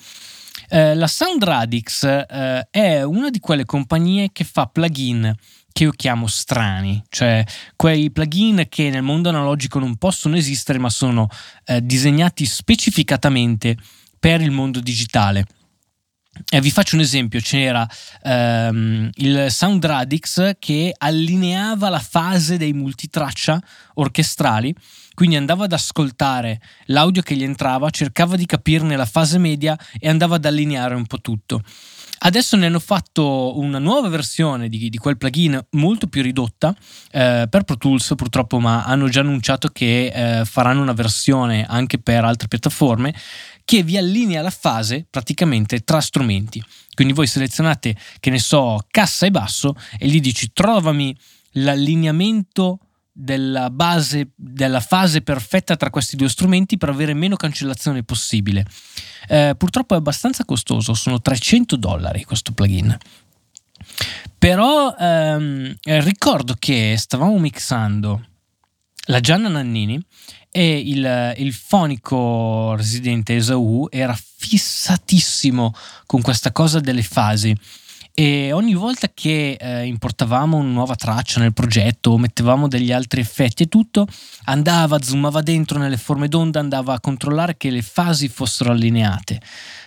Eh, 0.72 0.94
la 0.94 1.08
SoundRadix 1.08 2.04
eh, 2.04 2.68
è 2.70 3.02
una 3.02 3.28
di 3.28 3.40
quelle 3.40 3.64
compagnie 3.64 4.30
che 4.30 4.44
fa 4.44 4.66
plugin 4.66 5.34
che 5.72 5.82
io 5.82 5.90
chiamo 5.90 6.28
strani, 6.28 7.02
cioè 7.08 7.44
quei 7.74 8.12
plugin 8.12 8.66
che 8.68 8.88
nel 8.88 9.02
mondo 9.02 9.28
analogico 9.28 9.80
non 9.80 9.96
possono 9.96 10.36
esistere 10.36 10.78
ma 10.78 10.88
sono 10.88 11.28
eh, 11.64 11.84
disegnati 11.84 12.46
specificatamente 12.46 13.76
per 14.18 14.40
il 14.42 14.52
mondo 14.52 14.78
digitale. 14.78 15.44
Eh, 16.48 16.60
vi 16.60 16.70
faccio 16.70 16.94
un 16.94 17.02
esempio, 17.02 17.40
c'era 17.40 17.88
ehm, 18.22 19.10
il 19.14 19.46
Sound 19.50 19.84
Radix 19.84 20.52
che 20.60 20.94
allineava 20.96 21.88
la 21.88 21.98
fase 21.98 22.56
dei 22.56 22.72
multitraccia 22.72 23.60
orchestrali, 23.94 24.72
quindi 25.20 25.36
andava 25.36 25.64
ad 25.64 25.72
ascoltare 25.74 26.62
l'audio 26.86 27.20
che 27.20 27.36
gli 27.36 27.42
entrava, 27.42 27.90
cercava 27.90 28.36
di 28.36 28.46
capirne 28.46 28.96
la 28.96 29.04
fase 29.04 29.36
media 29.36 29.78
e 29.98 30.08
andava 30.08 30.36
ad 30.36 30.46
allineare 30.46 30.94
un 30.94 31.04
po' 31.04 31.20
tutto. 31.20 31.62
Adesso 32.20 32.56
ne 32.56 32.64
hanno 32.64 32.78
fatto 32.78 33.58
una 33.58 33.78
nuova 33.78 34.08
versione 34.08 34.70
di, 34.70 34.88
di 34.88 34.96
quel 34.96 35.18
plugin 35.18 35.62
molto 35.72 36.06
più 36.06 36.22
ridotta 36.22 36.74
eh, 37.10 37.46
per 37.50 37.64
Pro 37.64 37.76
Tools 37.76 38.14
purtroppo, 38.16 38.60
ma 38.60 38.84
hanno 38.84 39.10
già 39.10 39.20
annunciato 39.20 39.68
che 39.68 40.06
eh, 40.06 40.44
faranno 40.46 40.80
una 40.80 40.94
versione 40.94 41.66
anche 41.68 41.98
per 41.98 42.24
altre 42.24 42.48
piattaforme 42.48 43.14
che 43.62 43.82
vi 43.82 43.98
allinea 43.98 44.40
la 44.40 44.48
fase 44.48 45.06
praticamente 45.10 45.80
tra 45.80 46.00
strumenti. 46.00 46.64
Quindi 46.94 47.12
voi 47.12 47.26
selezionate, 47.26 47.94
che 48.20 48.30
ne 48.30 48.38
so, 48.38 48.78
cassa 48.90 49.26
e 49.26 49.30
basso 49.30 49.74
e 49.98 50.06
gli 50.06 50.20
dici 50.20 50.50
trovami 50.54 51.14
l'allineamento 51.52 52.78
della 53.20 53.68
base, 53.70 54.30
della 54.34 54.80
fase 54.80 55.20
perfetta 55.20 55.76
tra 55.76 55.90
questi 55.90 56.16
due 56.16 56.28
strumenti 56.28 56.78
per 56.78 56.88
avere 56.88 57.12
meno 57.12 57.36
cancellazione 57.36 58.02
possibile. 58.02 58.64
Eh, 59.28 59.54
purtroppo 59.56 59.94
è 59.94 59.98
abbastanza 59.98 60.44
costoso, 60.44 60.94
sono 60.94 61.20
300 61.20 61.76
dollari 61.76 62.24
questo 62.24 62.52
plugin. 62.52 62.96
Però 64.38 64.94
ehm, 64.98 65.74
ricordo 65.82 66.54
che 66.58 66.94
stavamo 66.96 67.38
mixando 67.38 68.24
la 69.06 69.20
Gianna 69.20 69.48
Nannini 69.48 70.02
e 70.50 70.78
il, 70.78 71.34
il, 71.36 71.52
fonico 71.52 72.74
residente 72.74 73.36
Esau 73.36 73.88
era 73.90 74.18
fissatissimo 74.18 75.74
con 76.06 76.22
questa 76.22 76.52
cosa 76.52 76.80
delle 76.80 77.02
fasi 77.02 77.54
e 78.12 78.52
ogni 78.52 78.74
volta 78.74 79.08
che 79.12 79.56
eh, 79.58 79.84
importavamo 79.86 80.56
una 80.56 80.70
nuova 80.70 80.94
traccia 80.94 81.40
nel 81.40 81.52
progetto 81.52 82.10
o 82.10 82.18
mettevamo 82.18 82.68
degli 82.68 82.92
altri 82.92 83.20
effetti 83.20 83.64
e 83.64 83.68
tutto, 83.68 84.06
andava, 84.44 85.00
zoomava 85.00 85.40
dentro 85.40 85.78
nelle 85.78 85.96
forme 85.96 86.28
d'onda, 86.28 86.60
andava 86.60 86.94
a 86.94 87.00
controllare 87.00 87.56
che 87.56 87.70
le 87.70 87.82
fasi 87.82 88.28
fossero 88.28 88.72
allineate, 88.72 89.40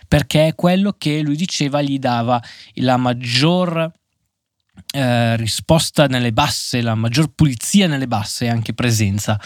perché 0.08 0.48
è 0.48 0.56
quello 0.56 0.96
che 0.98 1.22
lui 1.22 1.36
diceva 1.36 1.82
gli 1.82 2.00
dava 2.00 2.42
la 2.76 2.98
maggior 2.98 3.92
eh, 4.92 5.36
risposta 5.38 6.08
nelle 6.08 6.32
basse, 6.32 6.82
la 6.82 6.96
maggior 6.96 7.32
pulizia 7.34 7.88
nelle 7.88 8.08
basse 8.08 8.46
e 8.46 8.50
anche 8.50 8.74
presenza. 8.74 9.40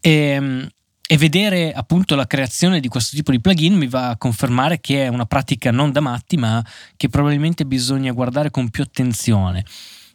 E, 0.00 0.10
ehm, 0.10 0.68
e 1.08 1.16
vedere 1.16 1.72
appunto 1.72 2.16
la 2.16 2.26
creazione 2.26 2.80
di 2.80 2.88
questo 2.88 3.14
tipo 3.14 3.30
di 3.30 3.40
plugin 3.40 3.74
mi 3.74 3.86
va 3.86 4.10
a 4.10 4.16
confermare 4.16 4.80
che 4.80 5.04
è 5.04 5.08
una 5.08 5.26
pratica 5.26 5.70
non 5.70 5.92
da 5.92 6.00
matti, 6.00 6.36
ma 6.36 6.64
che 6.96 7.08
probabilmente 7.08 7.64
bisogna 7.64 8.12
guardare 8.12 8.50
con 8.50 8.68
più 8.70 8.82
attenzione. 8.82 9.64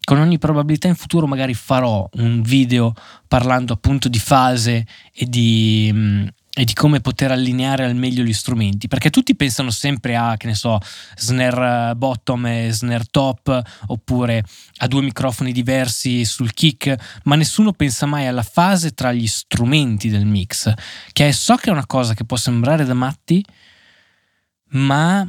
Con 0.03 0.19
ogni 0.19 0.37
probabilità 0.37 0.87
in 0.87 0.95
futuro 0.95 1.27
magari 1.27 1.53
farò 1.53 2.09
un 2.13 2.41
video 2.41 2.93
parlando 3.27 3.73
appunto 3.73 4.09
di 4.09 4.19
fase 4.19 4.85
e 5.13 5.25
di, 5.25 5.89
mm, 5.93 6.27
e 6.53 6.65
di 6.65 6.73
come 6.73 6.99
poter 6.99 7.31
allineare 7.31 7.85
al 7.85 7.95
meglio 7.95 8.23
gli 8.23 8.33
strumenti, 8.33 8.87
perché 8.89 9.09
tutti 9.09 9.35
pensano 9.35 9.71
sempre 9.71 10.17
a, 10.17 10.35
che 10.35 10.47
ne 10.47 10.55
so, 10.55 10.79
snare 11.15 11.95
bottom 11.95 12.45
e 12.45 12.69
snare 12.71 13.05
top, 13.09 13.61
oppure 13.87 14.43
a 14.77 14.87
due 14.87 15.01
microfoni 15.01 15.53
diversi 15.53 16.25
sul 16.25 16.53
kick, 16.53 17.21
ma 17.23 17.35
nessuno 17.35 17.71
pensa 17.71 18.05
mai 18.05 18.27
alla 18.27 18.43
fase 18.43 18.91
tra 18.91 19.13
gli 19.13 19.27
strumenti 19.27 20.09
del 20.09 20.25
mix, 20.25 20.73
che 21.13 21.29
è, 21.29 21.31
so 21.31 21.55
che 21.55 21.69
è 21.69 21.73
una 21.73 21.85
cosa 21.85 22.13
che 22.13 22.25
può 22.25 22.35
sembrare 22.35 22.83
da 22.83 22.93
matti, 22.93 23.43
ma 24.71 25.25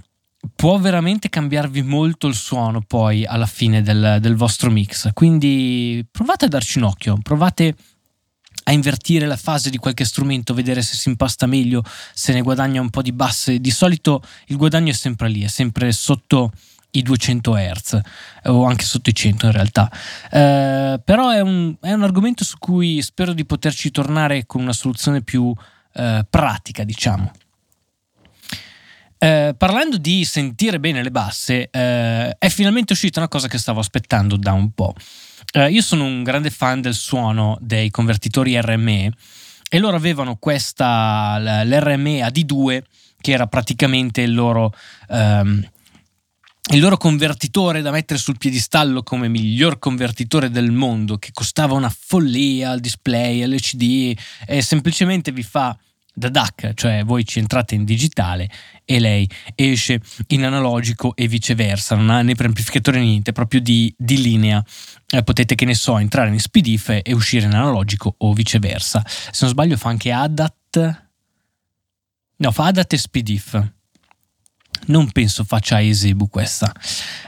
può 0.57 0.79
veramente 0.79 1.29
cambiarvi 1.29 1.83
molto 1.83 2.27
il 2.27 2.35
suono 2.35 2.81
poi 2.81 3.25
alla 3.25 3.47
fine 3.47 3.81
del, 3.83 4.19
del 4.21 4.35
vostro 4.35 4.71
mix. 4.71 5.11
Quindi 5.13 6.05
provate 6.11 6.47
a 6.47 6.49
darci 6.49 6.79
un 6.79 6.85
occhio, 6.85 7.17
provate 7.23 7.69
a 7.69 7.75
a 8.65 8.73
invertire 8.73 9.27
la 9.27 9.37
fase 9.37 9.71
di 9.71 9.79
qualche 9.79 10.05
strumento, 10.05 10.55
vedere 10.55 10.83
se 10.83 10.97
si 10.97 11.09
impasta 11.09 11.47
meglio, 11.47 11.83
se 12.15 12.33
ne 12.33 12.43
guadagna 12.43 12.81
un 12.81 12.91
po' 12.91 13.03
di 13.03 13.13
basse. 13.13 13.61
Di 13.61 13.71
solito 13.71 14.23
il 14.47 14.57
guadagno 14.57 14.91
è 14.91 14.95
sempre 14.95 15.29
lì, 15.29 15.43
è 15.43 15.49
sempre 15.49 15.93
sotto 15.93 16.53
i 16.93 17.03
200 17.03 17.55
Hz 17.55 18.01
o 18.45 18.65
anche 18.65 18.85
sotto 18.85 19.11
i 19.11 19.15
100 19.15 19.47
in 19.47 19.53
realtà. 19.53 19.91
Eh, 20.31 21.01
però 21.05 21.31
è 21.31 21.41
un, 21.41 21.77
è 21.81 21.93
un, 21.93 22.03
argomento 22.03 22.45
su 22.45 22.59
cui 22.59 23.01
spero 23.03 23.33
di 23.33 23.45
poterci 23.45 23.91
tornare 23.91 24.47
con 24.47 24.61
una 24.61 24.73
soluzione 24.73 25.23
più 25.23 25.53
eh, 25.95 26.27
pratica, 26.29 26.85
diciamo. 26.85 27.33
Eh, 29.19 29.55
parlando 29.57 29.99
di 29.99 30.25
sentire 30.25 30.81
bene 30.81 31.03
le 31.03 31.11
basse, 31.11 31.69
eh, 31.71 32.37
è 32.37 32.49
finalmente 32.49 32.93
uscita 32.93 33.21
una 33.21 33.29
cosa 33.29 33.47
che 33.47 33.59
stavo 33.59 33.81
aspettando 33.81 34.37
da 34.37 34.53
un 34.53 34.73
po'. 34.73 34.95
Uh, 35.55 35.69
io 35.69 35.83
sono 35.83 36.05
un 36.05 36.23
grande 36.23 36.51
fan 36.51 36.81
del 36.81 36.95
suono 36.95 37.59
dei 37.61 37.91
convertitori 37.91 38.59
RME 38.59 39.13
e 39.69 39.79
loro 39.79 39.97
avevano 39.97 40.37
questa, 40.37 41.39
l'RME 41.39 42.21
AD2 42.21 42.83
che 43.23 43.33
era 43.33 43.47
praticamente 43.47 44.21
il 44.21 44.35
loro, 44.35 44.75
um, 45.09 45.63
il 46.73 46.81
loro 46.81 46.97
convertitore 46.97 47.81
da 47.81 47.91
mettere 47.91 48.19
sul 48.19 48.37
piedistallo 48.37 49.03
come 49.03 49.29
miglior 49.29 49.79
convertitore 49.79 50.51
del 50.51 50.73
mondo 50.73 51.17
che 51.17 51.31
costava 51.33 51.75
una 51.75 51.95
follia 51.95 52.71
al 52.71 52.81
display, 52.81 53.43
all'HD 53.43 54.19
e 54.47 54.61
semplicemente 54.61 55.33
vi 55.33 55.43
fa 55.43 55.79
da 56.15 56.29
DAC, 56.29 56.75
cioè 56.75 57.05
voi 57.05 57.25
ci 57.25 57.39
entrate 57.39 57.75
in 57.75 57.85
digitale 57.85 58.49
e 58.85 59.01
lei 59.01 59.29
esce 59.55 60.01
in 60.29 60.45
analogico 60.45 61.17
e 61.17 61.27
viceversa, 61.27 61.95
non 61.95 62.11
ha 62.11 62.23
né 62.23 62.35
preamplificatore 62.35 62.99
né 62.99 63.07
niente, 63.07 63.33
proprio 63.33 63.61
di, 63.61 63.93
di 63.97 64.21
linea. 64.21 64.63
Eh, 65.09 65.23
potete, 65.23 65.55
che 65.55 65.65
ne 65.65 65.75
so, 65.75 65.99
entrare 65.99 66.31
in 66.31 66.39
SPDIF 66.39 67.01
e 67.03 67.13
uscire 67.13 67.47
in 67.47 67.55
analogico 67.55 68.15
o 68.19 68.33
viceversa. 68.33 69.03
Se 69.07 69.39
non 69.41 69.51
sbaglio 69.51 69.77
fa 69.77 69.89
anche 69.89 70.13
ADAT, 70.13 71.03
no, 72.37 72.51
fa 72.51 72.67
ADAT 72.67 72.93
e 72.93 72.99
SPDIF. 72.99 73.73
Non 74.85 75.13
penso 75.13 75.45
faccia 75.45 75.81
Esebu 75.81 76.29
questa. 76.29 76.73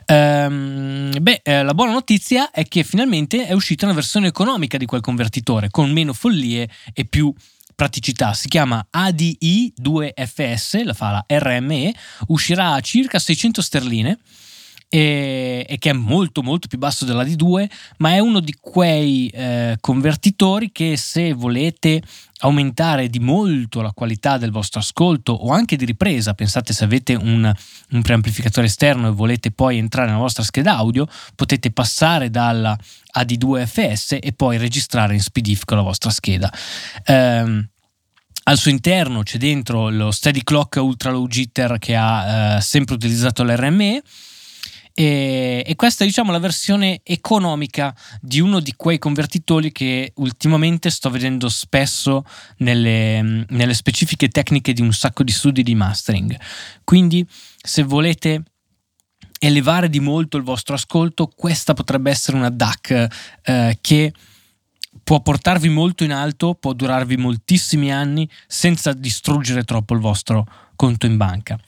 Ehm, 0.07 1.17
beh, 1.21 1.41
eh, 1.45 1.63
la 1.63 1.73
buona 1.73 1.93
notizia 1.93 2.51
è 2.51 2.67
che 2.67 2.83
finalmente 2.83 3.47
è 3.47 3.53
uscita 3.53 3.85
una 3.85 3.95
versione 3.95 4.27
economica 4.27 4.77
di 4.77 4.87
quel 4.87 5.01
convertitore 5.01 5.71
con 5.71 5.91
meno 5.93 6.13
follie 6.13 6.69
e 6.93 7.05
più 7.05 7.33
praticità, 7.75 8.33
si 8.33 8.49
chiama 8.49 8.87
ADI 8.91 9.75
2FS, 9.81 10.85
la 10.85 10.95
fa 10.95 11.11
la 11.11 11.25
RME, 11.27 11.95
uscirà 12.29 12.73
a 12.73 12.81
circa 12.81 13.19
600 13.19 13.63
sterline 13.63 14.19
e, 14.95 15.67
e, 15.69 15.79
che 15.79 15.91
è 15.91 15.93
molto 15.93 16.41
molto 16.41 16.69
più 16.69 16.79
basso 16.79 17.05
della 17.05 17.25
D2, 17.25 17.69
ma 17.97 18.13
è 18.13 18.21
uno 18.21 18.39
di 18.39 18.55
quei 18.61 19.27
eh, 19.27 19.77
convertitori 19.81 20.71
che 20.71 20.97
se 20.97 21.33
volete 21.33 22.01
aumentare 22.39 23.09
di 23.09 23.19
molto 23.19 23.83
la 23.83 23.91
qualità 23.91 24.39
del 24.39 24.53
vostro 24.53 24.79
ascolto 24.79 25.33
o 25.33 25.51
anche 25.51 25.75
di 25.75 25.85
ripresa, 25.85 26.35
pensate 26.35 26.73
se 26.73 26.85
avete 26.85 27.17
un, 27.17 27.53
un 27.91 28.03
preamplificatore 28.03 28.69
esterno 28.69 29.09
e 29.09 29.11
volete 29.11 29.51
poi 29.51 29.79
entrare 29.79 30.07
nella 30.07 30.21
vostra 30.21 30.45
scheda 30.45 30.77
audio, 30.77 31.09
potete 31.35 31.73
passare 31.73 32.31
dalla 32.31 32.79
AD2FS 33.19 34.19
e 34.21 34.33
poi 34.33 34.59
registrare 34.59 35.15
in 35.15 35.21
SpeedIF 35.21 35.65
con 35.65 35.77
la 35.77 35.83
vostra 35.83 36.11
scheda. 36.11 36.53
Um, 37.09 37.69
al 38.45 38.59
suo 38.59 38.71
interno 38.71 39.25
c'è 39.25 39.39
dentro 39.39 39.89
lo 39.89 40.13
Steady 40.13 40.45
Clock 40.45 40.77
Ultra 40.77 41.11
Low 41.11 41.27
Jitter 41.27 41.79
che 41.79 41.97
ha 41.97 42.59
eh, 42.59 42.61
sempre 42.61 42.95
utilizzato 42.95 43.43
l'RME 43.43 44.01
e, 44.97 45.65
e, 45.67 45.75
questa 45.75 46.05
è 46.05 46.07
diciamo 46.07 46.31
la 46.31 46.39
versione 46.39 47.01
economica 47.03 47.93
di 48.21 48.39
uno 48.39 48.61
di 48.61 48.75
quei 48.77 48.99
convertitori 48.99 49.73
che 49.73 50.13
ultimamente 50.17 50.89
sto 50.89 51.11
vedendo 51.11 51.49
spesso 51.49 52.25
nelle, 52.59 53.45
nelle 53.49 53.75
specifiche 53.75 54.29
tecniche 54.29 54.73
di 54.73 54.83
un 54.83 54.93
sacco 54.93 55.25
di 55.25 55.33
studi 55.33 55.65
di 55.65 55.75
mastering. 55.75 56.39
Quindi 56.85 57.27
se 57.61 57.83
volete 57.83 58.45
elevare 59.41 59.91
di 59.91 59.99
molto 59.99 60.37
il 60.37 60.45
vostro 60.45 60.75
ascolto, 60.75 61.27
questa 61.27 61.75
potrebbe 61.75 62.11
essere 62.11 62.37
una 62.37 62.51
DAC 62.51 63.09
eh, 63.43 63.79
che 63.81 64.13
può 65.03 65.21
portarvi 65.21 65.71
molto 65.71 66.05
in 66.05 66.13
alto, 66.13 66.55
può 66.55 66.73
durarvi 66.73 67.17
moltissimi 67.17 67.93
anni 67.93 68.29
senza 68.47 68.93
distruggere 68.93 69.65
troppo 69.65 69.93
il 69.95 70.01
vostro 70.01 70.47
conto 70.77 71.07
in 71.07 71.17
banca. 71.17 71.59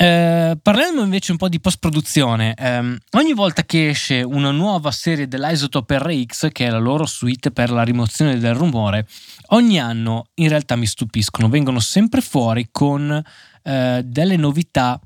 Eh, 0.00 0.56
parliamo 0.62 1.02
invece 1.02 1.32
un 1.32 1.38
po' 1.38 1.48
di 1.48 1.58
post-produzione. 1.58 2.54
Eh, 2.54 2.98
ogni 3.18 3.32
volta 3.34 3.64
che 3.64 3.88
esce 3.88 4.22
una 4.22 4.52
nuova 4.52 4.92
serie 4.92 5.26
dell'Isotope 5.26 5.98
RX, 5.98 6.52
che 6.52 6.66
è 6.66 6.70
la 6.70 6.78
loro 6.78 7.04
suite 7.04 7.50
per 7.50 7.72
la 7.72 7.82
rimozione 7.82 8.38
del 8.38 8.54
rumore, 8.54 9.08
ogni 9.48 9.80
anno 9.80 10.26
in 10.34 10.50
realtà 10.50 10.76
mi 10.76 10.86
stupiscono, 10.86 11.48
vengono 11.48 11.80
sempre 11.80 12.20
fuori 12.20 12.68
con 12.70 13.20
eh, 13.64 14.02
delle 14.04 14.36
novità 14.36 15.00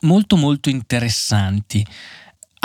molto 0.00 0.36
molto 0.36 0.70
interessanti. 0.70 1.86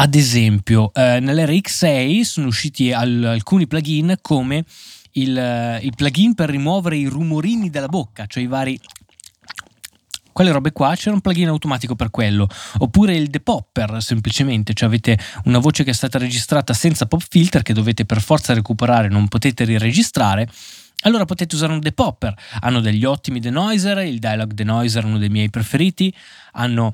Ad 0.02 0.16
esempio, 0.16 0.92
eh, 0.96 1.20
nell'RX6 1.20 2.22
sono 2.22 2.48
usciti 2.48 2.92
al- 2.92 3.24
alcuni 3.24 3.68
plugin 3.68 4.18
come 4.22 4.66
il, 5.12 5.38
eh, 5.38 5.80
il 5.84 5.94
plugin 5.96 6.34
per 6.34 6.50
rimuovere 6.50 6.98
i 6.98 7.06
rumorini 7.06 7.70
della 7.70 7.88
bocca, 7.88 8.26
cioè 8.26 8.42
i 8.42 8.48
vari 8.48 8.80
quelle 10.32 10.52
robe 10.52 10.72
qua 10.72 10.96
c'era 10.96 11.16
un 11.16 11.22
plugin 11.22 11.48
automatico 11.48 11.96
per 11.96 12.10
quello. 12.10 12.48
Oppure 12.78 13.16
il 13.16 13.28
depopper 13.28 14.02
semplicemente 14.02 14.74
cioè 14.74 14.88
avete 14.88 15.18
una 15.46 15.60
voce 15.60 15.84
che 15.84 15.92
è 15.92 15.94
stata 15.94 16.18
registrata 16.18 16.74
senza 16.74 17.06
pop 17.06 17.24
filter 17.28 17.62
che 17.62 17.74
dovete 17.74 18.06
per 18.06 18.22
forza 18.22 18.54
recuperare 18.54 19.10
non 19.10 19.28
potete 19.28 19.64
riregistrare. 19.64 20.48
Allora 21.04 21.26
potete 21.26 21.56
usare 21.56 21.72
un 21.72 21.80
depopper 21.80 22.34
hanno 22.60 22.82
degli 22.82 23.06
ottimi 23.06 23.40
denoiser 23.40 24.00
il 24.00 24.20
dialog 24.20 24.52
denoiser 24.52 25.04
è 25.04 25.06
uno 25.06 25.18
dei 25.18 25.30
miei 25.30 25.50
preferiti. 25.50 26.14
Hanno 26.54 26.94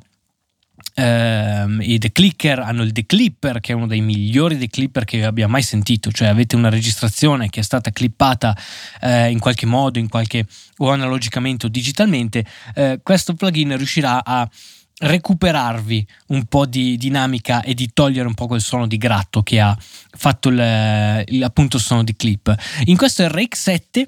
Uh, 0.98 1.82
I 1.82 1.98
The 1.98 2.12
Clicker 2.14 2.60
hanno 2.60 2.84
il 2.84 2.94
The 2.94 3.06
Clipper, 3.06 3.60
che 3.60 3.74
è 3.74 3.76
uno 3.76 3.88
dei 3.88 4.00
migliori 4.00 4.58
The 4.58 4.70
Clipper 4.70 5.04
che 5.04 5.26
abbia 5.26 5.48
mai 5.48 5.62
sentito. 5.62 6.12
Cioè, 6.12 6.30
avete 6.30 6.56
una 6.56 6.70
registrazione 6.70 7.50
che 7.50 7.60
è 7.60 7.64
stata 7.64 7.92
clippata 7.92 8.56
uh, 9.02 9.30
in 9.30 9.40
qualche 9.40 9.66
modo, 9.66 10.00
in 10.00 10.08
qualche, 10.08 10.46
o 10.78 10.90
analogicamente 10.90 11.66
o 11.66 11.70
digitalmente. 11.70 12.46
Uh, 12.76 13.00
questo 13.04 13.34
plugin 13.34 13.76
riuscirà 13.76 14.24
a 14.24 14.50
recuperarvi 14.98 16.08
un 16.28 16.46
po' 16.46 16.66
di 16.66 16.96
dinamica 16.96 17.62
e 17.62 17.74
di 17.74 17.92
togliere 17.94 18.28
un 18.28 18.34
po' 18.34 18.48
quel 18.48 18.62
suono 18.62 18.88
di 18.88 18.98
gratto 18.98 19.44
che 19.44 19.60
ha 19.60 19.78
fatto 19.78 20.50
il, 20.50 21.24
il, 21.28 21.44
appunto 21.44 21.78
il 21.78 21.84
suono 21.84 22.04
di 22.04 22.16
clip. 22.16 22.56
In 22.86 22.96
questo 22.96 23.24
RX7 23.24 24.06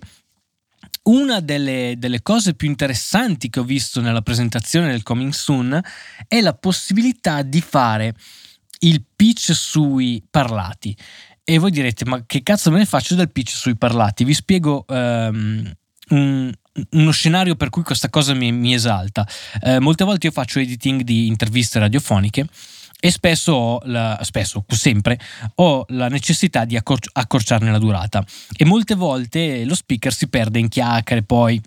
una 1.08 1.40
delle, 1.40 1.96
delle, 1.98 2.22
cose 2.22 2.54
più 2.54 2.68
interessanti 2.68 3.50
che 3.50 3.60
ho 3.60 3.64
visto 3.64 4.02
nella 4.02 4.22
presentazione 4.22 4.92
del 4.92 5.04
Coming 5.04 5.32
Soon 5.32 5.80
è 6.28 6.42
la 6.42 6.54
possibilità 6.54 7.42
di 7.42 7.62
fare 7.62 8.14
il 8.80 9.04
pitch 9.16 9.54
sui 9.54 10.24
parlati. 10.30 10.96
E 11.44 11.58
voi 11.60 11.72
direte, 11.72 12.06
ma 12.06 12.24
che 12.26 12.44
cazzo 12.44 12.72
me 12.72 12.80
ne 12.80 12.86
faccio 12.86 13.16
del 13.16 13.32
pitch 13.32 13.52
sui 13.52 13.78
parlati? 13.78 14.26
Vi 14.26 14.34
spiego 14.34 14.84
um, 14.88 15.72
un, 16.10 16.54
uno 16.92 17.12
scenario 17.12 17.56
per 17.56 17.70
cui 17.70 17.84
questa 17.84 18.10
cosa 18.10 18.34
mi, 18.34 18.52
mi 18.52 18.74
esalta. 18.74 19.26
Uh, 19.62 19.78
molte 19.80 20.04
volte 20.04 20.28
io 20.28 20.34
faccio 20.34 20.60
editing 20.60 21.02
di 21.02 21.28
interviste 21.28 21.80
radiofoniche 21.80 22.48
e 23.00 23.12
spesso 23.12 23.52
ho 23.54 23.80
la, 23.86 24.20
spesso, 24.24 24.66
sempre, 24.68 25.20
ho 25.56 25.86
la 25.90 26.08
necessità 26.08 26.66
di 26.66 26.76
accor- 26.76 27.10
accorciarne 27.12 27.72
la 27.72 27.78
durata 27.78 28.26
e 28.56 28.66
molte 28.66 28.96
volte 28.96 29.66
lo 29.66 29.76
speaker 29.76 30.14
si 30.14 30.28
perde 30.28 30.60
in 30.60 30.68
chiacchiere 30.68 31.24
poi 31.24 31.62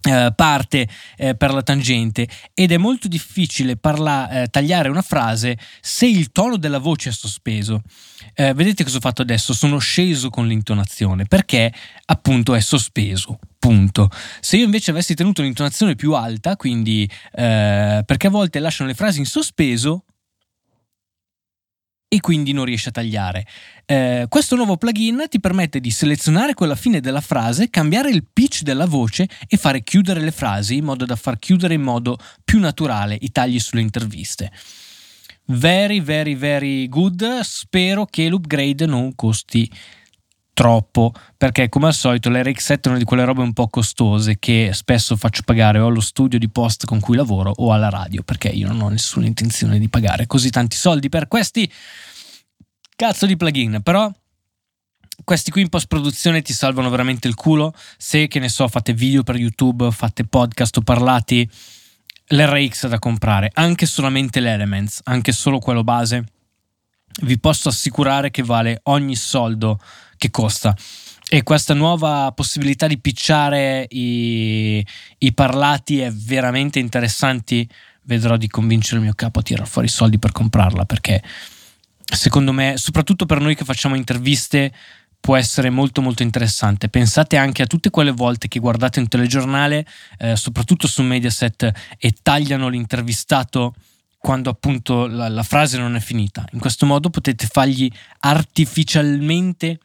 eh, 0.00 0.32
parte 0.34 0.88
eh, 1.16 1.34
per 1.34 1.52
la 1.52 1.62
tangente 1.62 2.28
ed 2.54 2.72
è 2.72 2.76
molto 2.76 3.08
difficile 3.08 3.76
parla- 3.76 4.30
eh, 4.30 4.46
tagliare 4.46 4.88
una 4.88 5.02
frase 5.02 5.58
se 5.80 6.06
il 6.06 6.30
tono 6.30 6.56
della 6.56 6.78
voce 6.78 7.10
è 7.10 7.12
sospeso. 7.12 7.82
Eh, 8.34 8.54
vedete 8.54 8.84
cosa 8.84 8.98
ho 8.98 9.00
fatto 9.00 9.22
adesso? 9.22 9.52
Sono 9.52 9.78
sceso 9.78 10.30
con 10.30 10.46
l'intonazione 10.46 11.26
perché 11.26 11.72
appunto 12.06 12.54
è 12.54 12.60
sospeso. 12.60 13.38
Punto. 13.58 14.08
Se 14.40 14.56
io 14.56 14.64
invece 14.64 14.92
avessi 14.92 15.14
tenuto 15.14 15.40
un'intonazione 15.40 15.96
più 15.96 16.14
alta, 16.14 16.56
quindi 16.56 17.02
eh, 17.32 18.02
perché 18.06 18.28
a 18.28 18.30
volte 18.30 18.60
lasciano 18.60 18.88
le 18.88 18.94
frasi 18.94 19.18
in 19.18 19.26
sospeso, 19.26 20.04
e 22.08 22.20
quindi 22.20 22.52
non 22.52 22.64
riesce 22.64 22.88
a 22.88 22.92
tagliare. 22.92 23.46
Eh, 23.84 24.26
questo 24.28 24.56
nuovo 24.56 24.76
plugin 24.76 25.26
ti 25.28 25.40
permette 25.40 25.78
di 25.78 25.90
selezionare 25.90 26.54
quella 26.54 26.74
fine 26.74 27.00
della 27.00 27.20
frase, 27.20 27.68
cambiare 27.68 28.10
il 28.10 28.24
pitch 28.30 28.62
della 28.62 28.86
voce 28.86 29.28
e 29.46 29.56
fare 29.58 29.82
chiudere 29.82 30.20
le 30.20 30.32
frasi 30.32 30.76
in 30.76 30.84
modo 30.84 31.04
da 31.04 31.16
far 31.16 31.38
chiudere 31.38 31.74
in 31.74 31.82
modo 31.82 32.16
più 32.42 32.58
naturale 32.58 33.16
i 33.20 33.30
tagli 33.30 33.60
sulle 33.60 33.82
interviste. 33.82 34.50
Very, 35.50 36.00
very, 36.00 36.34
very 36.34 36.88
good. 36.88 37.40
Spero 37.40 38.06
che 38.06 38.28
l'upgrade 38.28 38.86
non 38.86 39.14
costi 39.14 39.70
troppo 40.58 41.12
perché 41.36 41.68
come 41.68 41.86
al 41.86 41.94
solito 41.94 42.30
l'RX7 42.30 42.80
è 42.80 42.88
una 42.88 42.98
di 42.98 43.04
quelle 43.04 43.24
robe 43.24 43.42
un 43.42 43.52
po' 43.52 43.68
costose 43.68 44.40
che 44.40 44.70
spesso 44.72 45.14
faccio 45.14 45.42
pagare 45.44 45.78
o 45.78 45.86
allo 45.86 46.00
studio 46.00 46.36
di 46.36 46.48
post 46.48 46.84
con 46.84 46.98
cui 46.98 47.14
lavoro 47.14 47.52
o 47.58 47.72
alla 47.72 47.88
radio 47.88 48.24
perché 48.24 48.48
io 48.48 48.66
non 48.66 48.80
ho 48.80 48.88
nessuna 48.88 49.26
intenzione 49.26 49.78
di 49.78 49.88
pagare 49.88 50.26
così 50.26 50.50
tanti 50.50 50.74
soldi 50.74 51.08
per 51.08 51.28
questi 51.28 51.70
cazzo 52.96 53.26
di 53.26 53.36
plugin 53.36 53.82
però 53.84 54.12
questi 55.22 55.52
qui 55.52 55.60
in 55.60 55.68
post 55.68 55.86
produzione 55.86 56.42
ti 56.42 56.52
salvano 56.52 56.90
veramente 56.90 57.28
il 57.28 57.34
culo. 57.34 57.72
Se 57.96 58.26
che 58.26 58.40
ne 58.40 58.48
so 58.48 58.66
fate 58.66 58.94
video 58.94 59.22
per 59.22 59.36
YouTube 59.36 59.92
fate 59.92 60.24
podcast 60.24 60.78
o 60.78 60.80
parlati 60.80 61.48
l'RX 62.30 62.86
è 62.86 62.88
da 62.88 62.98
comprare 62.98 63.50
anche 63.54 63.86
solamente 63.86 64.40
l'Elements 64.40 65.02
anche 65.04 65.30
solo 65.30 65.60
quello 65.60 65.84
base. 65.84 66.24
Vi 67.20 67.38
posso 67.38 67.68
assicurare 67.68 68.30
che 68.30 68.42
vale 68.42 68.80
ogni 68.84 69.14
soldo 69.14 69.78
che 70.18 70.30
costa. 70.30 70.76
E 71.30 71.42
questa 71.42 71.74
nuova 71.74 72.32
possibilità 72.34 72.86
di 72.86 72.98
picciare 72.98 73.86
i, 73.90 74.84
i 75.18 75.32
parlati 75.32 76.00
è 76.00 76.10
veramente 76.10 76.78
interessante. 76.78 77.66
Vedrò 78.02 78.36
di 78.36 78.48
convincere 78.48 78.96
il 78.96 79.02
mio 79.02 79.12
capo 79.14 79.40
a 79.40 79.42
tirare 79.42 79.68
fuori 79.68 79.86
i 79.86 79.90
soldi 79.90 80.18
per 80.18 80.32
comprarla 80.32 80.84
perché 80.86 81.22
secondo 82.04 82.52
me, 82.52 82.74
soprattutto 82.78 83.26
per 83.26 83.40
noi 83.40 83.54
che 83.54 83.64
facciamo 83.64 83.94
interviste, 83.94 84.72
può 85.20 85.36
essere 85.36 85.68
molto 85.68 86.00
molto 86.00 86.22
interessante. 86.22 86.88
Pensate 86.88 87.36
anche 87.36 87.62
a 87.62 87.66
tutte 87.66 87.90
quelle 87.90 88.12
volte 88.12 88.48
che 88.48 88.60
guardate 88.60 89.00
un 89.00 89.08
telegiornale, 89.08 89.84
eh, 90.18 90.36
soprattutto 90.36 90.86
su 90.86 91.02
Mediaset, 91.02 91.70
e 91.98 92.14
tagliano 92.22 92.68
l'intervistato 92.68 93.74
quando 94.16 94.50
appunto 94.50 95.06
la, 95.06 95.28
la, 95.28 95.42
frase 95.42 95.78
non 95.78 95.94
è 95.94 96.00
finita. 96.00 96.46
In 96.52 96.58
questo 96.58 96.86
modo 96.86 97.10
potete 97.10 97.46
fargli 97.46 97.90
artificialmente 98.20 99.78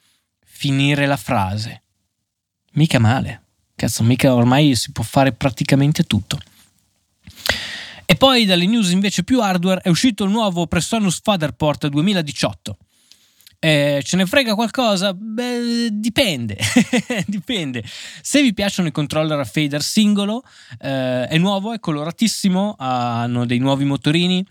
finire 0.56 1.08
la 1.08 1.18
frase. 1.18 1.82
Mica 2.74 3.00
male. 3.00 3.42
Cazzo, 3.76 4.04
mica 4.04 4.34
ormai 4.34 4.76
si 4.76 4.92
può 4.92 5.04
fare 5.04 5.34
praticamente 5.34 6.04
tutto. 6.04 6.40
E 8.06 8.16
poi 8.16 8.46
dalle 8.46 8.68
news 8.68 8.92
invece 8.92 9.24
più 9.24 9.42
hardware 9.42 9.82
è 9.82 9.90
uscito 9.90 10.24
il 10.24 10.30
nuovo 10.30 10.68
Presonus 10.68 11.20
Fatherport 11.22 11.88
2018. 11.88 12.78
Eh, 13.60 14.02
ce 14.06 14.16
ne 14.16 14.26
frega 14.26 14.54
qualcosa? 14.54 15.14
Beh, 15.14 15.90
dipende. 15.92 16.58
dipende. 17.26 17.84
Se 18.22 18.42
vi 18.42 18.54
piacciono 18.54 18.90
i 18.90 18.92
controller 18.92 19.40
a 19.40 19.46
fader 19.46 19.82
singolo, 19.82 20.44
eh, 20.80 21.28
è 21.28 21.38
nuovo, 21.38 21.74
è 21.74 21.80
coloratissimo, 21.80 22.76
hanno 22.78 23.46
dei 23.46 23.60
nuovi 23.60 23.86
motorini 23.86 24.46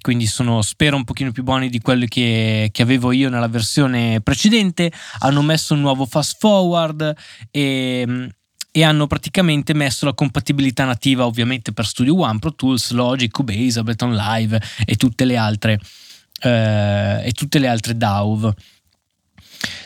quindi 0.00 0.26
sono 0.26 0.62
spero 0.62 0.96
un 0.96 1.04
pochino 1.04 1.32
più 1.32 1.42
buoni 1.42 1.68
di 1.68 1.80
quelli 1.80 2.08
che, 2.08 2.68
che, 2.72 2.82
avevo 2.82 3.12
io 3.12 3.28
nella 3.28 3.48
versione 3.48 4.20
precedente. 4.20 4.92
Hanno 5.20 5.42
messo 5.42 5.74
un 5.74 5.80
nuovo 5.80 6.06
fast 6.06 6.36
forward 6.38 7.14
e, 7.50 8.28
e, 8.70 8.84
hanno 8.84 9.06
praticamente 9.06 9.74
messo 9.74 10.04
la 10.04 10.14
compatibilità 10.14 10.84
nativa 10.84 11.26
ovviamente 11.26 11.72
per 11.72 11.86
Studio 11.86 12.20
One, 12.20 12.38
Pro 12.38 12.54
Tools, 12.54 12.90
Logic, 12.90 13.30
Cubase, 13.30 13.78
Ableton 13.78 14.14
Live 14.14 14.60
e 14.84 14.96
tutte 14.96 15.24
le 15.24 15.36
altre 15.36 15.78
eh, 16.40 17.22
e 17.24 17.32
tutte 17.32 17.58
le 17.58 17.68
altre 17.68 17.96
DAW. 17.96 18.52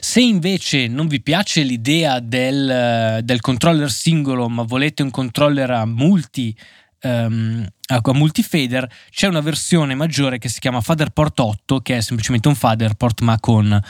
Se 0.00 0.20
invece 0.20 0.86
non 0.86 1.06
vi 1.06 1.22
piace 1.22 1.62
l'idea 1.62 2.20
del, 2.20 3.20
del 3.22 3.40
controller 3.40 3.90
singolo 3.90 4.48
ma 4.48 4.64
volete 4.64 5.02
un 5.02 5.10
controller 5.10 5.70
a 5.70 5.86
multi 5.86 6.54
um, 7.02 7.66
a 7.86 8.00
multifader 8.12 8.90
c'è 9.10 9.26
una 9.26 9.40
versione 9.40 9.94
maggiore 9.94 10.38
che 10.38 10.48
si 10.48 10.60
chiama 10.60 10.80
Faderport 10.80 11.38
8 11.38 11.80
che 11.80 11.96
è 11.96 12.00
semplicemente 12.00 12.48
un 12.48 12.54
Faderport 12.54 13.20
ma 13.20 13.38
con 13.38 13.80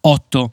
8 0.00 0.52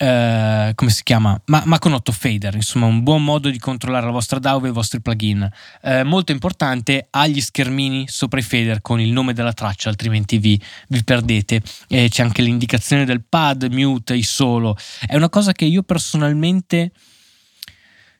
Uh, 0.00 0.72
come 0.76 0.90
si 0.90 1.02
chiama? 1.02 1.40
Ma, 1.46 1.62
ma, 1.64 1.80
con 1.80 1.92
8 1.92 2.12
fader, 2.12 2.54
insomma, 2.54 2.86
un 2.86 3.02
buon 3.02 3.24
modo 3.24 3.50
di 3.50 3.58
controllare 3.58 4.06
la 4.06 4.12
vostra 4.12 4.38
DAW 4.38 4.66
e 4.66 4.68
i 4.68 4.72
vostri 4.72 5.00
plugin. 5.00 5.50
Uh, 5.82 6.02
molto 6.04 6.30
importante, 6.30 7.08
ha 7.10 7.26
gli 7.26 7.40
schermini 7.40 8.06
sopra 8.06 8.38
i 8.38 8.44
fader 8.44 8.80
con 8.80 9.00
il 9.00 9.10
nome 9.10 9.32
della 9.32 9.52
traccia, 9.52 9.88
altrimenti 9.88 10.38
vi, 10.38 10.60
vi 10.86 11.02
perdete. 11.02 11.60
E 11.88 12.08
c'è 12.08 12.22
anche 12.22 12.42
l'indicazione 12.42 13.04
del 13.04 13.24
pad, 13.28 13.64
mute, 13.72 14.14
i 14.14 14.22
solo. 14.22 14.76
È 15.04 15.16
una 15.16 15.28
cosa 15.28 15.50
che 15.50 15.64
io 15.64 15.82
personalmente 15.82 16.92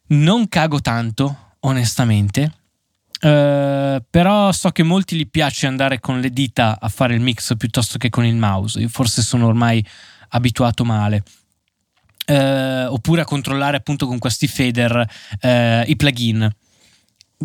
non 0.09 0.49
cago 0.49 0.81
tanto, 0.81 1.53
onestamente. 1.61 2.53
Uh, 3.20 4.00
però 4.09 4.52
so 4.52 4.70
che 4.70 4.85
molti 4.85 5.16
gli 5.16 5.28
piace 5.28 5.66
andare 5.66 5.98
con 5.98 6.20
le 6.20 6.31
dita 6.31 6.78
a 6.81 6.88
fare 6.88 7.14
il 7.14 7.20
mix 7.20 7.57
piuttosto 7.57 7.98
che 7.98 8.11
con 8.11 8.24
il 8.24 8.37
mouse. 8.37 8.78
Io 8.81 8.88
forse 8.88 9.22
sono 9.22 9.46
ormai 9.46 9.85
abituato 10.31 10.85
male. 10.85 11.22
Uh, 12.26 12.92
oppure 12.92 13.22
a 13.22 13.24
controllare 13.24 13.78
appunto 13.78 14.07
con 14.07 14.18
questi 14.18 14.46
fader 14.46 15.09
uh, 15.42 15.90
i 15.90 15.96
plugin. 15.96 16.48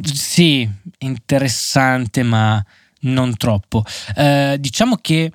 Sì, 0.01 0.69
interessante, 0.99 2.23
ma 2.23 2.63
non 3.01 3.35
troppo. 3.35 3.83
diciamo 4.57 4.97
che 4.97 5.31